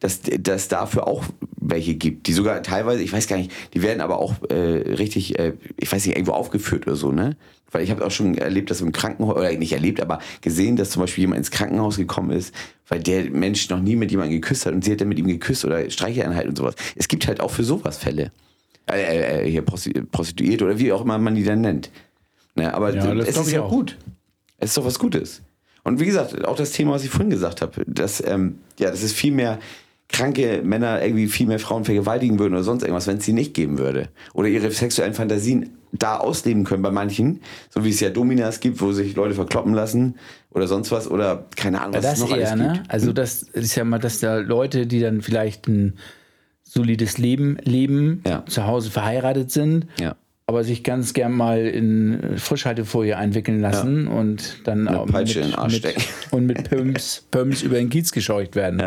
[0.00, 1.24] dass dass dafür auch
[1.60, 5.38] welche gibt, die sogar teilweise, ich weiß gar nicht, die werden aber auch äh, richtig,
[5.38, 7.36] äh, ich weiß nicht, irgendwo aufgeführt oder so, ne?
[7.70, 10.90] Weil ich habe auch schon erlebt, dass im Krankenhaus, oder nicht erlebt, aber gesehen, dass
[10.90, 12.54] zum Beispiel jemand ins Krankenhaus gekommen ist,
[12.88, 15.26] weil der Mensch noch nie mit jemandem geküsst hat und sie hat dann mit ihm
[15.26, 16.74] geküsst oder Streicheleinheit und sowas.
[16.96, 18.32] Es gibt halt auch für sowas Fälle.
[18.90, 21.90] Äh, äh, hier Prosti- Prostituiert oder wie auch immer man die dann nennt.
[22.54, 23.68] Ne, aber Ja, das es ist ja auch.
[23.70, 23.98] gut.
[24.56, 25.42] Es ist doch was Gutes.
[25.84, 29.02] Und wie gesagt, auch das Thema, was ich vorhin gesagt habe, dass, ähm, ja, dass
[29.02, 29.58] es viel mehr
[30.08, 33.54] kranke Männer irgendwie viel mehr Frauen vergewaltigen würden oder sonst irgendwas, wenn es sie nicht
[33.54, 34.08] geben würde.
[34.32, 37.40] Oder ihre sexuellen Fantasien da ausleben können bei manchen,
[37.70, 40.16] so wie es ja Dominas gibt, wo sich Leute verkloppen lassen
[40.50, 42.72] oder sonst was oder keine Ahnung, Ja, was das es noch eher, alles ne?
[42.74, 42.90] gibt.
[42.90, 45.94] Also das ist ja mal, dass da Leute, die dann vielleicht ein
[46.62, 48.44] solides Leben leben, Ja.
[48.46, 50.16] zu Hause verheiratet sind, Ja.
[50.46, 55.96] aber sich ganz gern mal in Frischhaltefolie einwickeln lassen und dann Eine auch mit, mit,
[56.30, 58.78] und mit Pumps, Pumps über den Kiez gescheucht werden.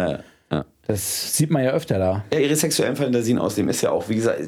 [0.88, 2.26] Das sieht man ja öfter da.
[2.34, 4.42] Ja, ihre sexuellen Fantasien ausleben ist ja auch, wie gesagt,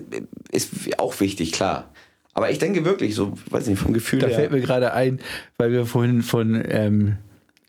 [0.52, 1.90] ist auch wichtig, klar.
[2.34, 4.36] Aber ich denke wirklich, so, weiß nicht, vom Gefühl Da her.
[4.36, 5.20] fällt mir gerade ein,
[5.58, 7.18] weil wir vorhin von ähm,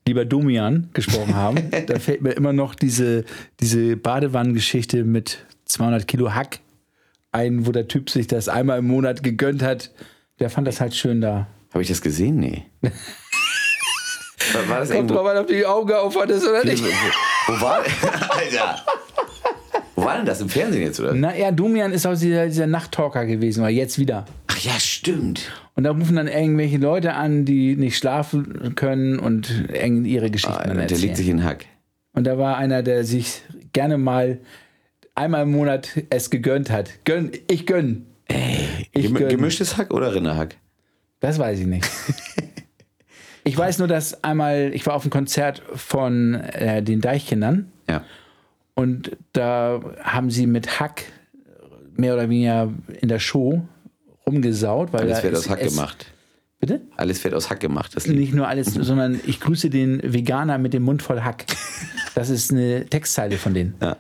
[0.09, 3.25] lieber Domian gesprochen haben, da fällt mir immer noch diese,
[3.61, 6.61] diese Badewannengeschichte mit 200 Kilo Hack
[7.33, 9.91] ein, wo der Typ sich das einmal im Monat gegönnt hat.
[10.41, 11.47] Der fand das halt schön da.
[11.73, 12.39] Habe ich das gesehen?
[12.39, 12.65] Nee.
[14.69, 16.83] war, das Kommt drauf an, ob die Augen aufhattest oder nicht.
[17.47, 17.79] Wo, war
[18.31, 18.77] Alter.
[19.97, 20.41] Wo war denn das?
[20.41, 21.13] Im Fernsehen jetzt, oder?
[21.15, 24.25] Na ja, Domian ist auch dieser, dieser Nachttalker gewesen, weil jetzt wieder.
[24.49, 25.51] Ach ja, stimmt.
[25.75, 30.63] Und da rufen dann irgendwelche Leute an, die nicht schlafen können und ihre Geschichten dann
[30.71, 31.01] Alter, der erzählen.
[31.01, 31.67] legt sich in den Hack.
[32.13, 33.43] Und da war einer, der sich
[33.73, 34.39] gerne mal
[35.17, 36.91] einmal im Monat es gegönnt hat.
[37.05, 38.07] Gönn, ich gönn.
[38.93, 39.29] Ich Gem gönn.
[39.29, 40.57] gemischtes Hack oder Rinderhack?
[41.21, 41.85] Das weiß ich nicht.
[43.45, 48.03] ich weiß nur, dass einmal, ich war auf einem Konzert von äh, den Deichkindern Ja.
[48.75, 51.05] und da haben sie mit Hack
[51.97, 53.63] mehr oder weniger in der Show
[54.27, 54.93] rumgesaut.
[54.93, 56.07] Weil Alles da wird aus Hack gemacht.
[56.59, 56.81] Bitte?
[56.97, 57.95] Alles wird aus Hack gemacht.
[57.95, 58.19] Das Lied.
[58.19, 61.45] Nicht nur alles, sondern ich grüße den Veganer mit dem Mund voll Hack.
[62.15, 63.75] Das ist eine Textzeile von denen.
[63.83, 63.97] Ja.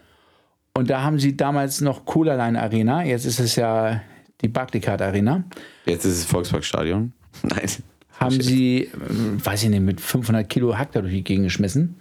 [0.76, 4.01] Und da haben sie damals noch Cola Line Arena, jetzt ist es ja
[4.40, 5.45] die Barclaycard Arena,
[5.84, 7.12] Jetzt ist es Volksparkstadion.
[7.42, 7.68] Nein.
[8.19, 11.97] Haben sie, ähm, weiß ich nicht, mit 500 Kilo Hack da durch die Gegend geschmissen.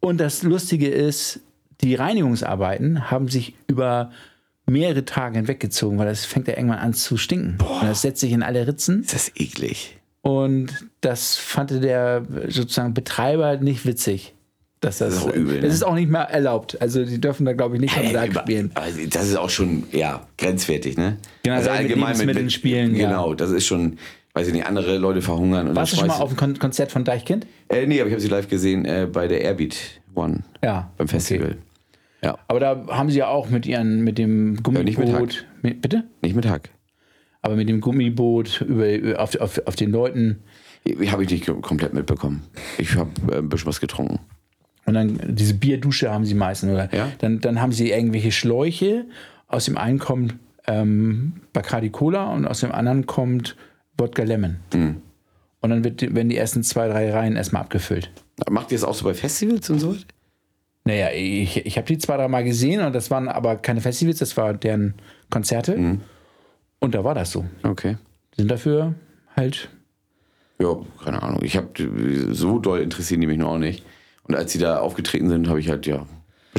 [0.00, 1.40] Und das Lustige ist,
[1.80, 4.10] die Reinigungsarbeiten haben sich über
[4.66, 7.58] mehrere Tage hinweggezogen, weil das fängt ja irgendwann an zu stinken.
[7.60, 9.00] Und das setzt sich in alle Ritzen.
[9.02, 9.98] Ist das eklig.
[10.22, 14.32] Und das fand der sozusagen Betreiber nicht witzig.
[14.80, 15.74] Dass das, Das ist auch übel, Das ne?
[15.74, 16.80] ist auch nicht mehr erlaubt.
[16.80, 18.70] Also die dürfen da, glaube ich, nicht am Tag über- spielen.
[18.74, 21.16] also das ist auch schon, ja, grenzwertig, ne?
[21.42, 23.08] Genau, also mit Lebensmitteln spielen, ja.
[23.08, 23.98] Genau, das ist schon,
[24.34, 25.68] weiß ich nicht, andere Leute verhungern.
[25.68, 27.46] Und Warst du schon mal auf einem Kon Konzert von Deichkind?
[27.68, 29.76] Äh, nee, aber ich habe sie live gesehen äh, bei der Airbeat
[30.14, 30.90] One Ja.
[30.96, 31.50] beim Festival.
[31.52, 31.58] Okay.
[32.22, 34.84] Ja, Aber da haben sie ja auch mit ihren, mit dem Gummiboot.
[34.86, 35.44] nicht mit Hack.
[35.62, 36.04] Mit- bitte?
[36.22, 36.70] nicht mit Hack.
[37.42, 40.40] Aber mit dem Gummiboot über, über auf, auf, auf den Leuten.
[41.08, 42.42] Habe ich nicht komplett mitbekommen.
[42.78, 44.20] Ich habe äh, ein bisschen was getrunken.
[44.86, 46.88] Und dann diese Bierdusche haben sie meistens, oder?
[46.94, 47.12] Ja.
[47.18, 49.04] Dann, dann haben sie irgendwelche Schläuche.
[49.48, 50.34] Aus dem einen kommt
[50.66, 53.56] ähm, Bacardi Cola und aus dem anderen kommt
[53.98, 54.56] Wodka Lemon.
[54.72, 55.02] Mhm.
[55.60, 58.10] Und dann wird, werden die ersten zwei, drei Reihen erstmal abgefüllt.
[58.50, 59.96] Macht ihr das auch so bei Festivals und so?
[60.84, 64.18] Naja, ich, ich habe die zwei, drei Mal gesehen und das waren aber keine Festivals,
[64.18, 64.94] das waren deren
[65.30, 65.76] Konzerte.
[65.76, 66.00] Mhm.
[66.80, 67.46] Und da war das so.
[67.62, 67.96] Okay.
[68.34, 68.94] Die sind dafür
[69.34, 69.70] halt.
[70.58, 71.40] Ja, keine Ahnung.
[71.42, 71.68] Ich habe
[72.32, 73.84] so doll interessieren die mich noch auch nicht.
[74.24, 76.06] Und als sie da aufgetreten sind, habe ich halt ja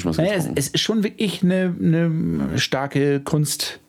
[0.03, 3.79] was Naja, es, es ist schon wirklich eine, eine starke Kunstaktion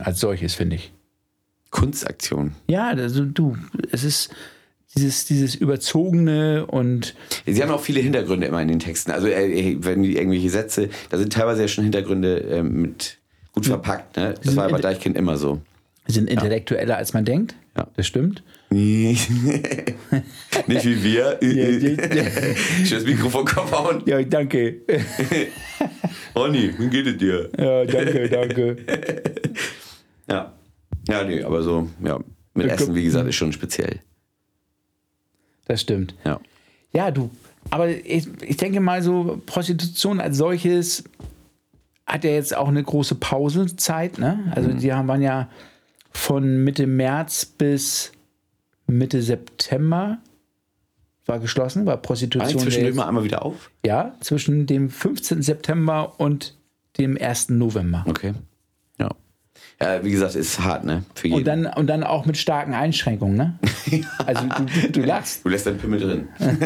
[0.00, 0.92] als solches, finde ich.
[1.70, 2.52] Kunstaktion.
[2.68, 3.56] Ja, also du,
[3.92, 4.30] es ist
[4.96, 7.14] dieses, dieses Überzogene und
[7.46, 9.10] Sie haben auch viele Hintergründe immer in den Texten.
[9.12, 13.18] Also äh, wenn die irgendwelche Sätze, da sind teilweise ja schon Hintergründe äh, mit
[13.52, 14.16] gut verpackt.
[14.16, 14.34] Ne?
[14.42, 15.60] Das war bei in- Deichkind immer so.
[16.06, 17.54] sind intellektueller als man denkt.
[17.76, 17.86] Ja.
[17.96, 18.42] Das stimmt.
[18.70, 19.28] Nicht
[20.84, 21.38] wie wir.
[22.82, 24.02] Ich das Mikrofon hauen.
[24.06, 24.76] Ja, danke.
[26.34, 27.50] Ronny, wie geht es dir?
[27.58, 28.76] Ja, danke, danke.
[30.28, 30.52] Ja.
[31.08, 32.18] Ja, nee, aber so, ja.
[32.54, 34.00] Mit Ich Essen, wie gesagt, ist schon speziell.
[35.66, 36.14] Das stimmt.
[36.24, 36.40] Ja.
[36.92, 37.30] Ja, du.
[37.70, 41.04] Aber ich, ich denke mal so, Prostitution als solches
[42.06, 44.18] hat ja jetzt auch eine große Pausezeit.
[44.18, 44.50] Ne?
[44.54, 45.48] Also die haben, waren ja
[46.10, 48.12] von Mitte März bis
[48.86, 50.18] Mitte September
[51.26, 52.50] war geschlossen, war War Prostitution.
[52.52, 53.70] inzwischen der jetzt- immer einmal wieder auf?
[53.84, 55.42] ja, zwischen dem 15.
[55.42, 56.56] September und
[56.96, 57.50] dem 1.
[57.50, 58.02] November.
[58.08, 58.32] Okay.
[58.98, 59.10] Ja.
[59.80, 61.04] Ja, wie gesagt, ist hart, ne?
[61.14, 61.38] Für jeden.
[61.38, 63.58] Und dann, und dann auch mit starken Einschränkungen, ne?
[64.26, 65.44] Also du, du, du lachst.
[65.44, 66.28] du lässt deinen Pimmel drin.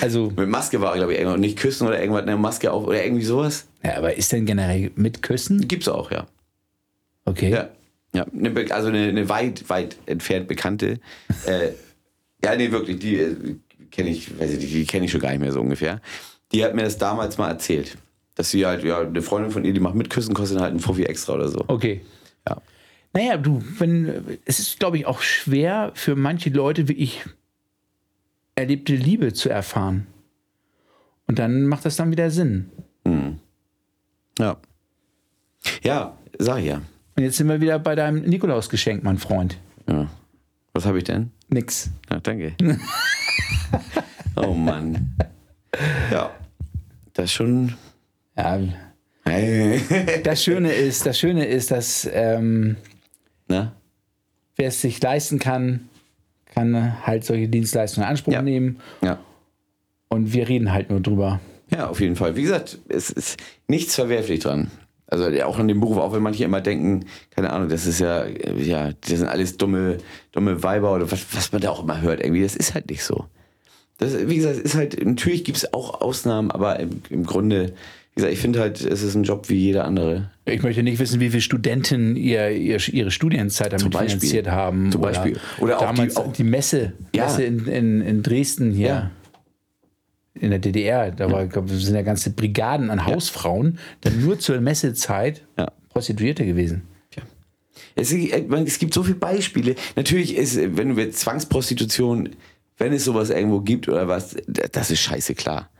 [0.00, 1.36] Also, Mit Maske war, glaube ich, irgendwas.
[1.36, 3.66] Und nicht küssen oder irgendwas, eine Maske auf oder irgendwie sowas.
[3.82, 5.66] ja, aber ist denn generell mit Küssen?
[5.68, 6.26] Gibt's auch, ja.
[7.24, 7.50] Okay.
[7.50, 7.68] Ja.
[8.12, 8.26] ja.
[8.30, 11.00] Be- also eine, eine weit, weit entfernt bekannte.
[11.46, 11.70] äh,
[12.42, 13.36] ja, nee, wirklich, die äh,
[13.90, 16.00] kenne ich, weiß ich die kenne ich schon gar nicht mehr so ungefähr.
[16.52, 17.96] Die hat mir das damals mal erzählt.
[18.34, 21.04] Dass sie halt, ja, eine Freundin von ihr, die macht mitküssen, kostet halt einen Fuffi
[21.04, 21.64] extra oder so.
[21.68, 22.00] Okay.
[22.48, 22.60] Ja.
[23.12, 27.24] Naja, du, wenn, es ist, glaube ich, auch schwer für manche Leute wirklich
[28.56, 30.06] erlebte Liebe zu erfahren.
[31.26, 32.70] Und dann macht das dann wieder Sinn.
[34.38, 34.56] Ja.
[35.82, 36.80] Ja, sag ich ja.
[37.16, 39.58] Und jetzt sind wir wieder bei deinem Nikolausgeschenk, mein Freund.
[39.88, 40.08] ja.
[40.76, 41.30] Was habe ich denn?
[41.50, 41.88] Nix.
[42.10, 42.56] Ja, danke.
[44.34, 45.14] oh Mann.
[46.10, 46.30] Ja.
[47.12, 47.74] Das ist schon.
[48.36, 48.60] Ja,
[49.26, 49.80] Hey.
[50.24, 52.76] das Schöne ist, das Schöne ist, dass ähm,
[53.48, 53.72] wer
[54.68, 55.88] es sich leisten kann,
[56.46, 58.42] kann halt solche Dienstleistungen in Anspruch Ja.
[58.42, 58.80] nehmen.
[59.02, 59.18] Ja.
[60.08, 61.40] Und wir reden halt nur drüber.
[61.70, 62.36] Ja, auf jeden Fall.
[62.36, 64.70] Wie gesagt, es ist nichts verwerflich dran.
[65.06, 68.26] Also auch an dem Beruf, auch wenn manche immer denken, keine Ahnung, das ist ja,
[68.26, 69.98] ja, das sind alles dumme,
[70.32, 72.20] dumme Weiber oder was, was man da auch immer hört.
[72.22, 73.26] Irgendwie, das ist halt nicht so.
[73.98, 77.74] Das, wie gesagt, es ist halt, natürlich gibt es auch Ausnahmen, aber im, im Grunde,
[78.14, 80.30] wie gesagt, ich finde halt, es ist ein Job wie jeder andere.
[80.44, 84.92] Ich möchte nicht wissen, wie viele Studenten ihr, ihr, ihre Studienzeit damit finanziert haben.
[84.92, 85.38] Zum Beispiel.
[85.58, 87.24] Oder auch die- damals auch- die Messe, Ja.
[87.24, 88.86] Messe in, in, in Dresden hier.
[88.86, 89.10] Ja.
[90.40, 94.60] In der DDR, da war, glaub, sind ja ganze Brigaden an Hausfrauen, dann nur zur
[94.60, 95.70] Messezeit Ja.
[95.90, 96.82] Prostituierte gewesen.
[97.96, 99.76] Es, ich meine, es gibt so viele Beispiele.
[99.94, 102.30] Natürlich ist, wenn wir Zwangsprostitution,
[102.78, 105.70] wenn es sowas irgendwo gibt oder was, das ist scheiße klar.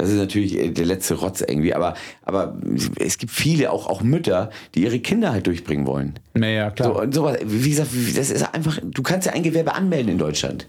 [0.00, 1.74] Das ist natürlich äh, der letzte Rotz irgendwie.
[1.74, 2.58] Aber, aber
[2.96, 6.14] es gibt viele, auch, auch Mütter, die ihre Kinder halt durchbringen wollen.
[6.34, 6.94] Naja, klar.
[6.94, 10.18] So, und sowas, wie gesagt, das ist einfach, du kannst ja ein Gewerbe anmelden in
[10.18, 10.68] Deutschland.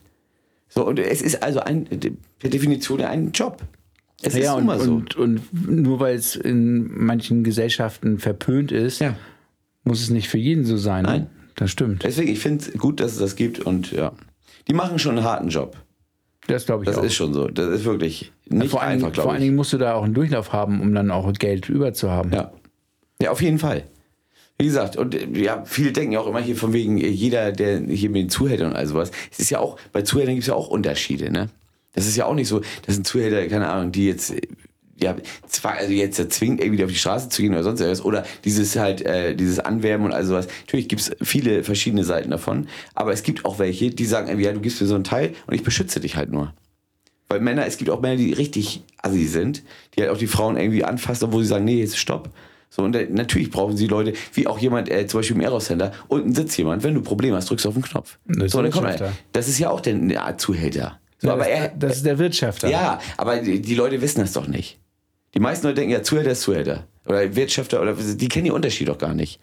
[0.68, 1.86] So, und es ist also ein,
[2.40, 3.62] per Definition ein Job.
[4.22, 4.92] Es ist ja, nun und, mal so.
[4.92, 9.16] und, und nur weil es in manchen Gesellschaften verpönt ist, Ja.
[9.84, 11.04] muss es nicht für jeden so sein.
[11.04, 11.22] Nein.
[11.22, 11.30] Ne?
[11.56, 12.04] Das stimmt.
[12.04, 14.12] Deswegen, ich finde es gut, dass es das gibt und ja.
[14.68, 15.78] Die machen schon einen harten Job.
[16.48, 17.04] Das glaube ich Das auch.
[17.04, 17.48] ist schon so.
[17.48, 19.46] Das ist wirklich nicht vor allen, einfach, vor glaube allen ich.
[19.46, 22.32] Dingen musst du da auch einen Durchlauf haben, um dann auch Geld über zu haben.
[22.34, 22.52] Ja.
[23.22, 23.84] ja, auf jeden Fall.
[24.58, 27.52] Wie gesagt, und äh, ja, viele denken ja auch immer hier von wegen, äh, jeder,
[27.52, 29.12] der hier mit den Zuhältern und all sowas.
[29.32, 31.50] Es ist ja auch, bei Zuhältern gibt es ja auch Unterschiede, ne?
[31.94, 34.42] Das ist ja auch nicht so, das sind Zuhälter, keine Ahnung, die jetzt, äh,
[35.02, 35.16] ja,
[35.48, 38.76] zwar, also jetzt zwingt, irgendwie auf die Straße zu gehen oder sonst irgendwas, oder dieses
[38.76, 40.48] halt, äh, dieses Anwerben und all sowas.
[40.66, 44.46] Natürlich gibt es viele verschiedene Seiten davon, aber es gibt auch welche, die sagen irgendwie,
[44.46, 46.54] ja, du gibst mir so einen Teil und ich beschütze dich halt nur.
[47.30, 49.64] Weil Männer, es gibt auch Männer, die richtig assi sind,
[49.96, 52.30] die halt auch die Frauen irgendwie anfassen, obwohl sie sagen, nee, jetzt stopp.
[52.70, 55.92] So, und äh, natürlich brauchen sie Leute, wie auch jemand, äh, zum Beispiel im Eros-Center,
[56.08, 58.18] unten sitzt jemand, wenn du Probleme hast, drückst du auf den Knopf.
[58.26, 59.14] Das so, dann der kommt er.
[59.34, 61.00] Das ist ja auch der eine Art Zuhälter.
[61.20, 62.70] So, Ja, aber das, er, das ist der Wirtschafter.
[62.70, 64.80] ja, aber die, die Leute wissen das doch nicht.
[65.34, 66.88] Die meisten Leute denken, ja, Zuhälter ist Zuhälter.
[67.06, 69.40] Oder Wirtschafter, oder die kennen den Unterschied doch gar nicht.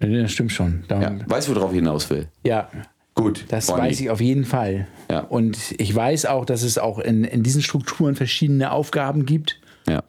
[0.00, 0.84] Ja, Das stimmt schon.
[0.90, 1.00] Ja.
[1.02, 1.18] ja.
[1.26, 2.28] Weißt du, worauf ich hinaus will?
[3.14, 3.44] Gut.
[3.48, 3.82] das Ronny.
[3.82, 4.88] weiß ich auf jeden Fall.
[5.10, 5.20] Ja.
[5.20, 9.60] Und ich weiß auch, dass es auch in, in diesen Strukturen verschiedene Aufgaben gibt.
[9.86, 10.02] Ja.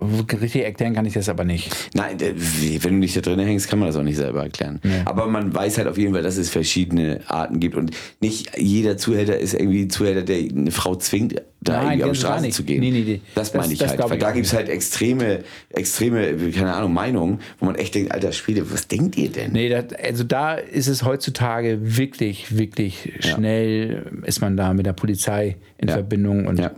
[0.00, 1.70] Richtig erklären kann ich das aber nicht.
[1.94, 4.80] Nein, wenn du nicht da drin hängst, kann man das auch nicht selber erklären.
[5.04, 7.90] Aber man weiß halt auf jeden Fall, dass es verschiedene Arten gibt und
[8.20, 12.10] nicht jeder Zuhälter ist irgendwie ein Zuhälter, der eine Frau zwingt, da Nein, irgendwie auf
[12.12, 12.80] die Straße zu gehen.
[12.80, 13.20] Nee, nee, nee.
[13.34, 14.00] Das Das- meine ich das halt.
[14.02, 18.12] Weil ich da gibt es halt extreme, extreme, keine Ahnung, Meinungen, wo man echt denkt,
[18.12, 19.52] alter Spiele, was denkt ihr denn?
[19.52, 24.94] Nee, das, also da ist es heutzutage wirklich, wirklich schnell, ist man da mit der
[24.94, 25.94] Polizei in Ja.
[25.94, 26.70] Verbindung und Ja.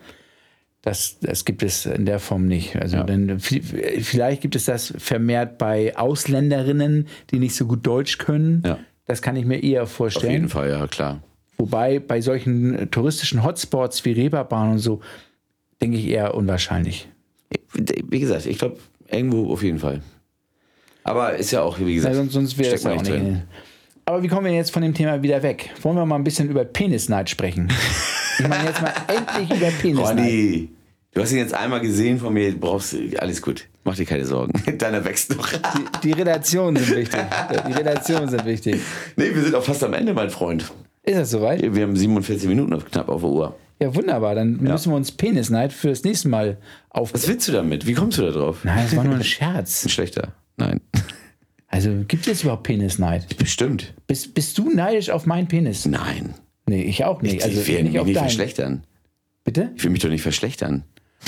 [0.82, 2.76] Das, das gibt es in der Form nicht.
[2.76, 3.04] Also Ja.
[3.04, 3.62] dann, vi-
[4.02, 8.62] vielleicht gibt es das vermehrt bei Ausländerinnen, die nicht so gut Deutsch können.
[8.66, 8.78] Ja.
[9.06, 10.32] Das kann ich mir eher Auf vorstellen.
[10.32, 11.22] jeden Fall, ja, klar.
[11.58, 15.00] Wobei bei solchen äh, touristischen Hotspots wie Reeperbahn und so,
[15.80, 17.08] denke ich eher unwahrscheinlich.
[17.74, 18.78] Wie gesagt, ich glaube,
[19.10, 20.00] irgendwo auf jeden Fall.
[21.04, 23.10] Aber ist ja auch, wie Ja, gesagt, sonst sonst wäre das ja auch nicht.
[23.10, 23.42] drin.
[24.04, 25.70] Aber wie kommen wir jetzt von dem Thema wieder weg?
[25.82, 27.68] Wollen wir mal ein bisschen über Penisneid sprechen?
[28.38, 30.18] Ich meine jetzt mal endlich über Penisneid.
[30.18, 30.68] Ronny,
[31.12, 33.68] du hast ihn jetzt einmal gesehen von mir, brauchst du, alles gut.
[33.84, 34.52] Mach dir keine Sorgen.
[34.78, 35.48] Deiner wächst noch.
[35.48, 37.20] Die, die Relationen sind wichtig.
[37.68, 38.80] Die Relationen sind wichtig.
[39.16, 40.70] nee, wir sind auch fast am Ende, mein Freund.
[41.02, 41.60] Ist das soweit?
[41.74, 43.56] Wir haben 47 Minuten auf, knapp auf der Uhr.
[43.80, 44.36] Ja, wunderbar.
[44.36, 46.58] Dann müssen wir uns Penisneid für das nächste Mal
[46.90, 47.12] auf.
[47.12, 47.84] Was willst du damit?
[47.88, 48.58] Wie kommst du da drauf?
[48.62, 49.84] Nein, das war nur ein Scherz.
[49.84, 50.28] Ein schlechter.
[50.56, 50.80] Nein.
[51.66, 53.36] Also gibt es überhaupt Penisneid?
[53.38, 53.94] Bestimmt.
[54.06, 55.86] Bist, bist du neidisch auf meinen Penis?
[55.86, 56.34] Nein.
[56.66, 57.36] Nee, ich auch nicht.
[57.36, 58.84] Ich, Also ich will mich nicht verschlechtern.
[59.44, 59.72] Bitte?
[59.76, 60.84] Ich will mich doch nicht verschlechtern.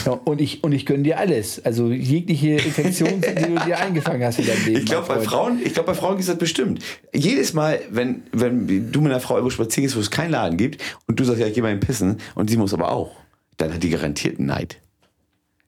[0.07, 1.64] Ja, und ich, und ich gönne dir alles.
[1.64, 4.78] Also jegliche Infektion, die du dir eingefangen hast in deinem Leben.
[4.78, 5.20] Ich glaube, bei.
[5.20, 6.82] Frauen, ich glaube, bei Frauen ist das bestimmt.
[7.14, 10.57] Jedes Mal, wenn, wenn du mit einer Frau irgendwo spazieren gehst, wo es keinen Laden
[10.57, 13.12] gibt und du sagst, ja, ich geh mal in Pissen und sie muss aber auch,
[13.57, 14.80] dann hat die garantiert einen Neid.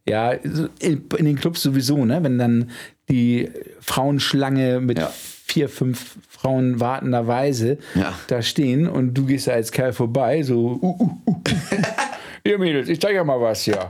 [0.08, 2.22] Ja, in den Clubs sowieso, ne?
[2.22, 2.70] Wenn dann
[3.08, 3.48] die
[3.80, 5.12] Frauenschlange mit Ja.
[5.46, 6.16] vier, fünf
[6.46, 8.14] Frauen wartenderweise Ja.
[8.28, 11.40] da stehen und du gehst da als Kerl vorbei, so, uh, uh, uh.
[12.44, 13.78] Ihr Mädels, ich zeige euch mal was hier.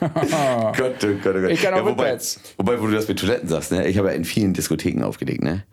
[0.00, 1.50] Gott, oh Gott, oh Gott.
[1.50, 2.40] Ich kann auch wobei, rückwärts.
[2.56, 3.88] wobei, wo du das mit Toiletten sagst, ne?
[3.88, 5.64] ich habe ja in vielen Diskotheken aufgelegt, ne?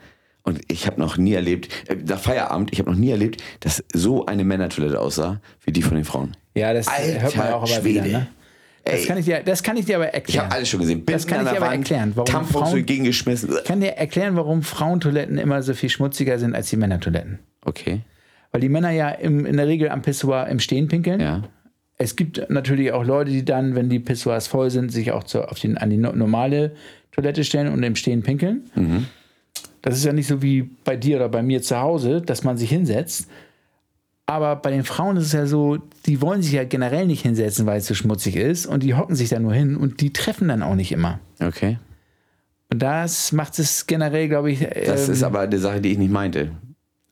[0.42, 3.84] Und ich habe noch nie erlebt, äh, nach Feierabend, ich habe noch nie erlebt, dass
[3.94, 6.36] so eine Männertoilette aussah, wie die von den Frauen.
[6.56, 8.06] Ja, das Alter hört man auch aber Schwede.
[8.06, 8.20] wieder.
[8.20, 8.28] Ne?
[8.92, 9.06] Das, Ey.
[9.08, 10.46] kann ich dir, das kann ich dir aber Ich erklären.
[10.46, 11.04] habe alles schon gesehen.
[11.06, 13.50] Das Binden kann an ich dir aber Wand, erklären, warum Tampons Frauen- gegengeschmissen.
[13.58, 17.40] Ich kann dir erklären, warum Frauentoiletten immer so viel schmutziger sind als die Männertoiletten.
[17.66, 18.02] Okay,
[18.52, 21.20] Weil die Männer ja im, in der Regel am Pissoir im Stehen pinkeln.
[21.20, 21.44] ja.
[22.00, 25.50] Es gibt natürlich auch Leute, die dann, wenn die Pissoirs voll sind, sich auch zu,
[25.50, 26.74] auf den, an die no- normale
[27.12, 28.70] Toilette stellen und im Stehen pinkeln.
[28.76, 29.08] Mhm.
[29.82, 32.56] Das ist ja nicht so wie bei dir oder bei mir zu Hause, dass man
[32.56, 33.28] sich hinsetzt.
[34.30, 37.66] Aber bei den Frauen ist es ja so, die wollen sich ja generell nicht hinsetzen,
[37.66, 38.66] weil es so schmutzig ist.
[38.66, 41.20] Und die hocken sich da nur hin und die treffen dann auch nicht immer.
[41.40, 41.80] Okay.
[42.70, 44.60] Und das macht es generell, glaube ich.
[44.60, 46.52] Das ähm, ist aber eine Sache, die ich nicht meinte.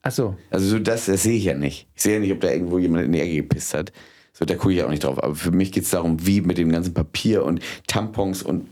[0.01, 0.35] Ach so.
[0.51, 1.87] Also so das, das sehe ich ja nicht.
[1.95, 3.93] Ich sehe ja nicht, ob da irgendwo jemand in die Ecke gepisst hat.
[4.33, 5.23] So, da gucke ich auch nicht drauf.
[5.23, 8.67] Aber für mich geht es darum, wie mit dem ganzen Papier und Tampons und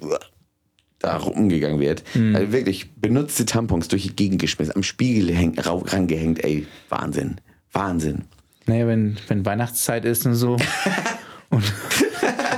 [0.99, 2.03] da rumgegangen wird.
[2.11, 2.35] Hm.
[2.35, 6.43] Also wirklich benutzte Tampons durch die Gegend geschmissen, am Spiegel häng, rangehängt.
[6.43, 7.37] Ey, Wahnsinn.
[7.74, 8.24] Wahnsinn.
[8.65, 10.53] Naja, wenn, wenn Weihnachtszeit ist und so
[11.49, 11.63] und,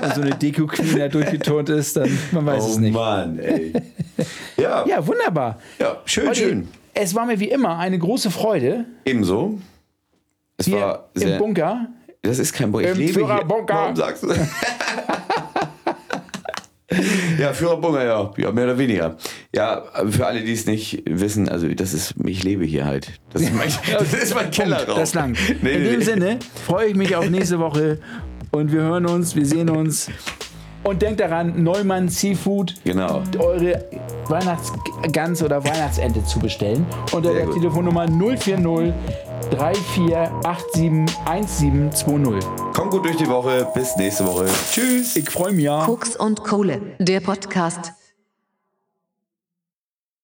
[0.04, 2.96] und so eine Deko-Queen da durchgeturnt ist, dann man weiß es nicht.
[2.96, 3.74] Oh Mann, ey.
[4.58, 5.60] ja, ja, Ja, wunderbar.
[6.06, 6.68] schön, Olli, schön.
[6.94, 9.60] Es war mir wie immer eine große Freude Ebenso.
[10.58, 11.38] Es hier war im sehr.
[11.40, 11.88] Bunker.
[12.22, 12.88] Das ist kein Bunker.
[12.88, 13.20] Ich Im lebe hier.
[13.28, 13.74] Führerbunker.
[13.74, 14.38] Warum sagst du das?
[17.40, 18.32] ja, Führerbunker, ja.
[18.38, 19.16] Ja, mehr oder weniger.
[19.54, 23.12] Ja, für alle, die es nicht wissen, also das ist, ich lebe hier halt.
[23.32, 23.70] Das ist mein,
[24.00, 24.98] das ist mein Kellerraum.
[25.00, 25.36] Das lang.
[25.62, 26.06] Nee, In nee, dem nee.
[26.06, 28.00] Sinne freue ich mich auf nächste Woche
[28.52, 30.10] und wir hören uns, wir sehen uns.
[30.84, 33.24] Und denkt daran, Neumann Seafood, Genau.
[33.40, 33.84] eure
[34.28, 36.86] Weihnachtsgans oder Weihnachtsente zu bestellen.
[37.12, 37.56] Unter Sehr der gut.
[37.56, 38.60] Telefonnummer 040
[39.50, 42.50] 3487 1720.
[42.74, 43.68] Kommt gut durch die Woche.
[43.74, 44.46] Bis nächste Woche.
[44.72, 45.16] Tschüss.
[45.16, 45.64] Ich freue mich.
[45.66, 45.84] ja.
[45.86, 47.94] Koks und Kohle, der Podcast.